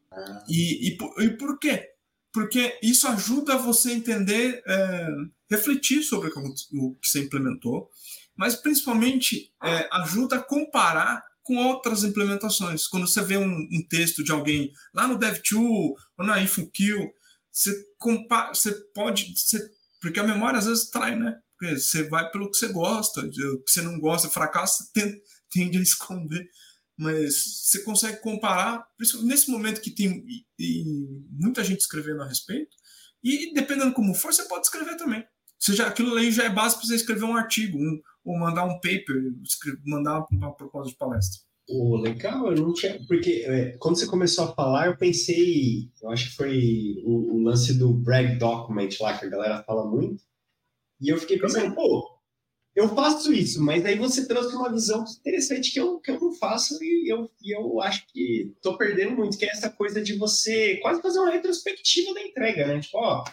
[0.48, 1.90] E, e, e por quê?
[2.32, 5.08] Porque isso ajuda você a entender, é,
[5.50, 7.90] refletir sobre o que você implementou,
[8.36, 12.86] mas principalmente é, ajuda a comparar com outras implementações.
[12.86, 17.10] Quando você vê um, um texto de alguém lá no DevTool ou na InfoKill,
[17.50, 19.36] você, compara, você pode.
[19.36, 19.60] Você,
[20.00, 21.36] porque a memória às vezes trai, né?
[21.58, 23.30] Porque você vai pelo que você gosta, o
[23.64, 24.84] que você não gosta, fracasso,
[25.50, 26.48] tende, a esconder.
[26.96, 28.86] Mas você consegue comparar,
[29.24, 30.84] nesse momento que tem e, e
[31.32, 32.76] muita gente escrevendo a respeito,
[33.24, 35.24] e dependendo como for, você pode escrever também.
[35.58, 38.64] Você já, aquilo aí já é base para você escrever um artigo, um, ou mandar
[38.64, 39.32] um paper,
[39.84, 41.40] mandar uma proposta de palestra.
[41.68, 43.00] Oh, legal, eu não tinha.
[43.06, 45.88] Porque é, quando você começou a falar, eu pensei.
[46.02, 49.88] Eu acho que foi o, o, lance do brag document lá, que a galera fala
[49.88, 50.22] muito.
[51.00, 52.20] E eu fiquei pensando, pô,
[52.74, 56.32] eu faço isso, mas aí você trouxe uma visão interessante que eu, que eu não
[56.32, 60.14] faço e eu, e eu acho que tô perdendo muito, que é essa coisa de
[60.14, 62.80] você quase fazer uma retrospectiva da entrega, né?
[62.80, 63.24] Tipo, ó,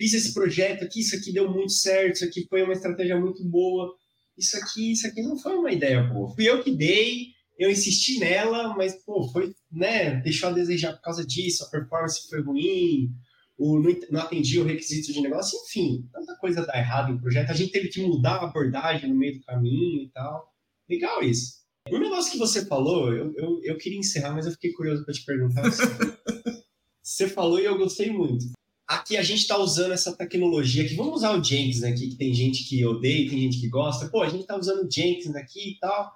[0.00, 3.42] fiz esse projeto aqui, isso aqui deu muito certo, isso aqui foi uma estratégia muito
[3.44, 3.96] boa
[4.36, 6.34] isso aqui, isso aqui não foi uma ideia boa.
[6.34, 7.28] Fui eu que dei,
[7.58, 12.28] eu insisti nela, mas, pô, foi, né, deixou a desejar por causa disso, a performance
[12.28, 13.10] foi ruim,
[13.58, 17.50] o, não, não atendi o requisito de negócio, enfim, tanta coisa dá errado em projeto.
[17.50, 20.52] A gente teve que mudar a abordagem no meio do caminho e tal.
[20.88, 21.62] Legal isso.
[21.90, 25.14] Um negócio que você falou, eu, eu, eu queria encerrar, mas eu fiquei curioso para
[25.14, 25.66] te perguntar.
[25.66, 25.82] Assim.
[27.02, 28.46] você falou e eu gostei muito
[28.86, 30.94] aqui a gente está usando essa tecnologia aqui.
[30.94, 34.08] Vamos usar o Jenkins aqui, que tem gente que odeia, tem gente que gosta.
[34.08, 36.12] Pô, a gente está usando o Jenkins aqui e tal,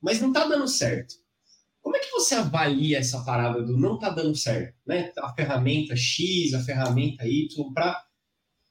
[0.00, 1.14] mas não está dando certo.
[1.82, 4.76] Como é que você avalia essa parada do não está dando certo?
[4.86, 5.12] Né?
[5.18, 8.04] A ferramenta X, a ferramenta Y, para.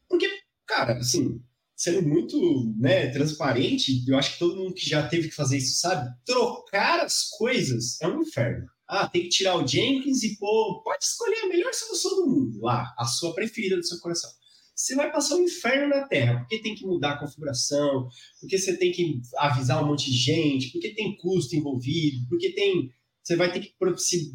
[0.07, 0.27] Porque,
[0.65, 1.41] cara, assim,
[1.75, 5.79] sendo muito né, transparente, eu acho que todo mundo que já teve que fazer isso
[5.79, 10.81] sabe, trocar as coisas é um inferno ah, tem que tirar o Jenkins e pô,
[10.83, 14.31] pode escolher a melhor solução do mundo lá, a sua preferida do seu coração.
[14.75, 18.07] Você vai passar um inferno na Terra, porque tem que mudar a configuração,
[18.39, 22.89] porque você tem que avisar um monte de gente, porque tem custo envolvido, porque tem
[23.21, 23.75] você vai ter que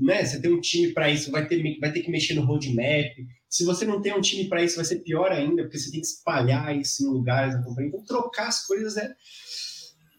[0.01, 3.11] né, você tem um time para isso, vai ter, vai ter que mexer no roadmap.
[3.49, 6.01] Se você não tem um time para isso, vai ser pior ainda, porque você tem
[6.01, 7.89] que espalhar isso em lugares da companhia.
[7.89, 9.13] Então, trocar as coisas é,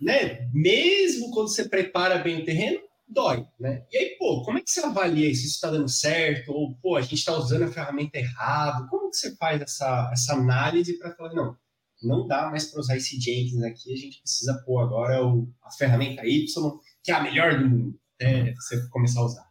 [0.01, 3.85] né, mesmo quando você prepara bem o terreno, dói, né?
[3.91, 6.51] E aí, pô, como é que você avalia se isso está dando certo?
[6.51, 8.87] Ou, pô, a gente está usando a ferramenta errado?
[8.89, 11.55] Como que você faz essa, essa análise para falar, não,
[12.01, 15.71] não dá mais para usar esse Jenkins aqui, a gente precisa pôr agora o, a
[15.71, 19.45] ferramenta Y, que é a melhor do mundo, até você começar a usar.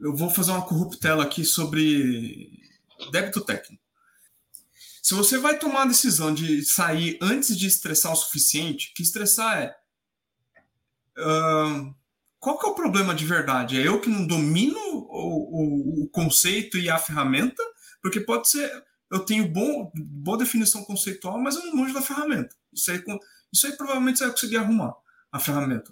[0.00, 2.50] Eu vou fazer uma corruptela aqui sobre
[3.10, 3.82] débito técnico.
[5.02, 9.62] Se você vai tomar a decisão de sair antes de estressar o suficiente, que estressar
[9.62, 9.76] é...
[11.18, 11.94] Uh,
[12.46, 13.76] qual que é o problema de verdade?
[13.76, 17.60] É eu que não domino o, o, o conceito e a ferramenta?
[18.00, 18.70] Porque pode ser,
[19.10, 22.54] eu tenho bom, boa definição conceitual, mas eu não manjo da ferramenta.
[22.72, 23.02] Isso aí,
[23.52, 24.94] isso aí provavelmente você vai conseguir arrumar
[25.32, 25.90] a ferramenta.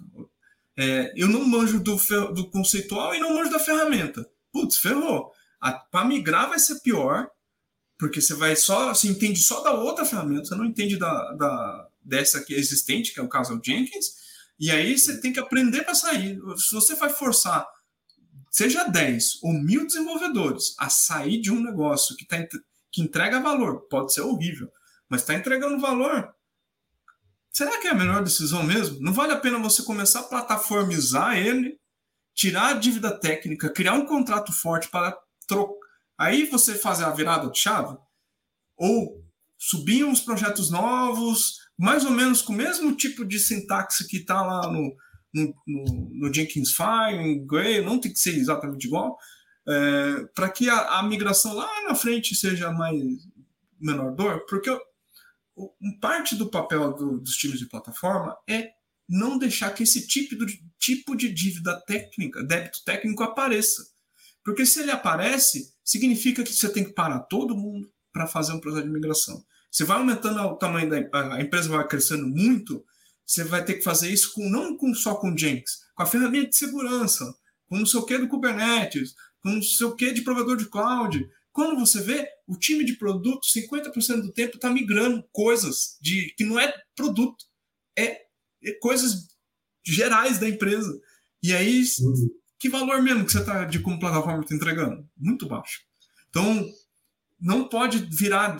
[0.77, 1.97] É, eu não manjo do,
[2.33, 4.25] do conceitual e não manjo da ferramenta.
[4.49, 5.33] Putz, ferrou.
[5.91, 7.29] Para migrar vai ser pior,
[7.97, 11.89] porque você vai só, você entende só da outra ferramenta, você não entende da, da
[12.01, 14.23] dessa aqui existente, que é o caso do Jenkins,
[14.59, 16.39] e aí você tem que aprender para sair.
[16.57, 17.65] Se você vai forçar,
[18.49, 22.37] seja 10 ou mil desenvolvedores a sair de um negócio que, tá,
[22.91, 24.69] que entrega valor, pode ser horrível,
[25.09, 26.33] mas está entregando valor.
[27.51, 28.99] Será que é a melhor decisão mesmo?
[28.99, 31.79] Não vale a pena você começar a plataformizar ele,
[32.33, 35.85] tirar a dívida técnica, criar um contrato forte para trocar.
[36.17, 37.97] Aí você fazer a virada de chave?
[38.77, 39.23] Ou
[39.57, 44.41] subir uns projetos novos, mais ou menos com o mesmo tipo de sintaxe que está
[44.41, 44.95] lá no,
[45.33, 49.17] no, no, no, Jenkins File, em Gray, não tem que ser exatamente igual,
[49.67, 53.01] é, para que a, a, migração lá na frente seja mais
[53.79, 54.69] menor dor, porque
[55.55, 58.69] o, parte do papel do, dos times de plataforma é
[59.07, 63.83] não deixar que esse tipo de, tipo de dívida técnica, débito técnico apareça.
[64.43, 68.59] Porque se ele aparece, significa que você tem que parar todo mundo para fazer um
[68.59, 69.43] processo de migração.
[69.75, 72.81] Você vai aumentando o tamanho da a empresa vai crescendo muito,
[73.25, 76.51] você vai ter que fazer isso com não com, só com Jenkins, com a ferramenta
[76.51, 77.35] de segurança,
[77.67, 80.69] com não sei o que do Kubernetes, com não sei o que de provedor de
[80.69, 81.29] cloud.
[81.51, 86.45] Quando você vê, o time de produto, 50% do tempo está migrando coisas de que
[86.45, 87.43] não é produto,
[87.97, 88.21] é,
[88.63, 89.27] é coisas
[89.83, 90.97] gerais da empresa.
[91.43, 92.29] E aí, uhum.
[92.57, 95.05] que valor mesmo que você está de como plataforma está entregando?
[95.17, 95.81] Muito baixo.
[96.29, 96.65] Então,
[97.39, 98.57] não pode virar,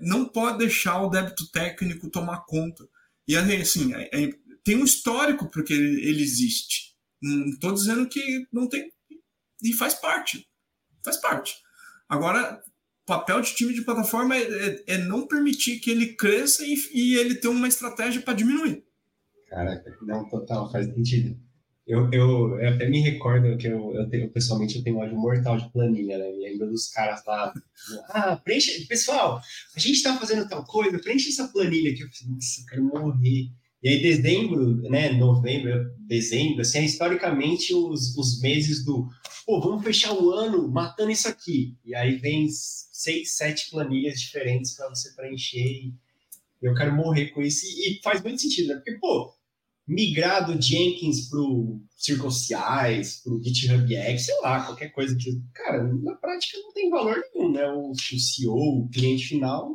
[0.00, 2.88] não pode deixar o débito técnico tomar conta.
[3.26, 4.30] E assim, é, é,
[4.64, 6.96] tem um histórico porque ele, ele existe.
[7.20, 8.90] Não estou dizendo que não tem.
[9.62, 10.48] E faz parte.
[11.04, 11.56] Faz parte.
[12.08, 12.62] Agora,
[13.06, 17.14] papel de time de plataforma é, é, é não permitir que ele cresça e, e
[17.16, 18.84] ele tenha uma estratégia para diminuir.
[19.48, 21.38] Caraca, não, total, faz sentido.
[21.88, 25.56] Eu, eu, eu, até me recordo que eu, eu, tenho, pessoalmente eu tenho ódio mortal
[25.56, 26.30] de planilha, né?
[26.32, 27.50] Me lembro dos caras lá.
[28.10, 28.86] Ah, preenche.
[28.86, 29.40] Pessoal,
[29.74, 32.02] a gente tá fazendo tal coisa, preenche essa planilha aqui.
[32.02, 33.50] Eu falei, nossa, eu quero morrer.
[33.82, 35.12] E aí, dezembro, né?
[35.12, 39.08] Novembro, dezembro, assim, é historicamente os, os meses do
[39.46, 41.74] pô, vamos fechar o ano matando isso aqui.
[41.86, 45.64] E aí vem seis, sete planilhas diferentes para você preencher.
[45.64, 45.94] E
[46.60, 47.64] eu quero morrer com isso.
[47.64, 48.74] E, faz muito sentido, né?
[48.74, 49.32] Porque, pô,
[49.88, 56.14] migrar do Jenkins pro Circociais, pro GitHub X, sei lá, qualquer coisa que, cara, na
[56.14, 57.66] prática não tem valor nenhum, né?
[57.70, 59.72] O, o CEO, o cliente final,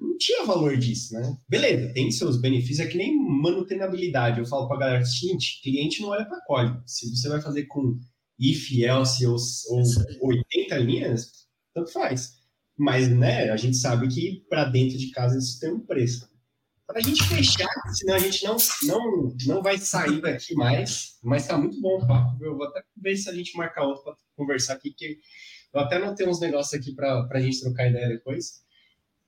[0.00, 1.36] não tinha valor disso, né?
[1.46, 4.40] Beleza, tem seus benefícios, é que nem manutenabilidade.
[4.40, 6.82] Eu falo pra galera, seguinte, cliente não olha para código.
[6.86, 7.98] Se você vai fazer com
[8.38, 9.36] if, else ou,
[10.20, 11.30] ou 80 linhas,
[11.74, 12.38] tanto faz.
[12.76, 16.28] Mas, né, a gente sabe que para dentro de casa isso tem um preço.
[16.88, 21.46] Para a gente fechar, senão a gente não, não, não vai sair daqui mais, mas
[21.46, 22.42] tá muito bom o papo.
[22.42, 25.18] Eu vou até ver se a gente marca outro para conversar aqui, que
[25.72, 28.66] eu até não tenho uns negócios aqui para a gente trocar ideia depois.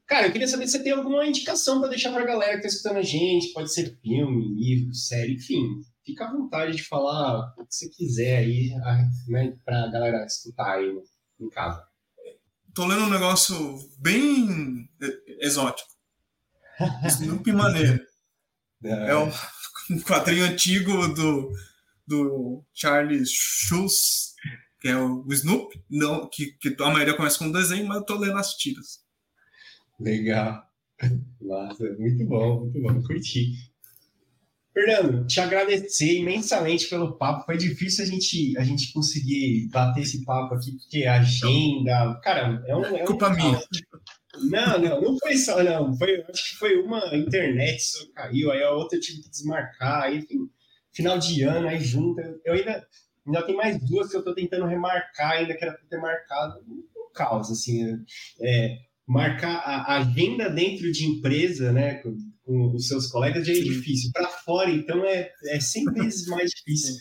[0.07, 2.67] Cara, eu queria saber se você tem alguma indicação para deixar para a galera que
[2.67, 3.53] está escutando a gente.
[3.53, 8.39] Pode ser filme, livro, série, enfim fica à vontade de falar o que você quiser
[8.39, 8.71] aí,
[9.29, 10.93] né, pra galera escutar aí
[11.39, 11.85] em casa.
[12.75, 13.57] Tô lendo um negócio
[13.99, 14.89] bem
[15.41, 15.89] exótico.
[17.07, 18.01] Snoopy maneiro.
[18.85, 19.31] É, é um,
[19.91, 21.53] um, quadrinho antigo do,
[22.07, 24.35] do Charles Schulz,
[24.81, 28.05] que é o, o Snoopy, não, que, que a maioria conhece como desenho, mas eu
[28.05, 29.01] tô lendo as tiras.
[29.99, 30.65] Legal.
[31.99, 33.71] Muito bom, muito bom, curti.
[34.73, 37.45] Fernando, te agradecer imensamente pelo papo.
[37.45, 42.21] Foi difícil a gente, a gente conseguir bater esse papo aqui, porque a agenda.
[42.23, 42.85] Cara, é um.
[42.85, 43.35] É Culpa um...
[43.37, 43.61] minha.
[44.39, 45.97] Não, não, não foi só, não.
[45.97, 50.05] Foi, acho que foi uma internet só caiu, aí a outra eu tive que desmarcar,
[50.05, 50.49] aí, enfim,
[50.93, 52.23] final de ano, aí junta.
[52.45, 52.87] Eu ainda,
[53.27, 56.61] ainda tem mais duas que eu tô tentando remarcar, ainda que era pra ter marcado.
[56.67, 57.85] Um caos, assim.
[58.41, 58.77] É,
[59.07, 62.01] marcar a agenda dentro de empresa, né?
[62.51, 64.11] com os seus colegas já é difícil.
[64.13, 66.95] Para fora, então, é, é 100 vezes mais difícil.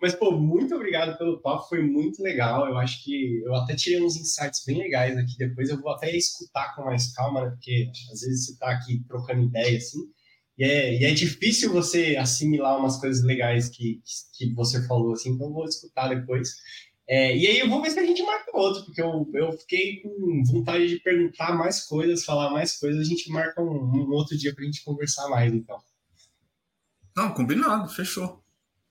[0.00, 2.66] Mas, pô, muito obrigado pelo papo, foi muito legal.
[2.66, 5.38] Eu acho que eu até tirei uns insights bem legais aqui.
[5.38, 7.50] Depois eu vou até escutar com mais calma, né?
[7.50, 10.00] Porque às vezes você está aqui trocando ideia, assim.
[10.58, 14.00] E é, e é difícil você assimilar umas coisas legais que,
[14.36, 15.30] que você falou, assim.
[15.30, 16.50] Então, eu vou escutar depois.
[17.08, 20.00] É, e aí eu vou ver se a gente marca outro, porque eu, eu fiquei
[20.02, 23.06] com vontade de perguntar mais coisas, falar mais coisas.
[23.06, 25.78] A gente marca um, um outro dia para a gente conversar mais, então.
[27.16, 28.44] Não, combinado, fechou.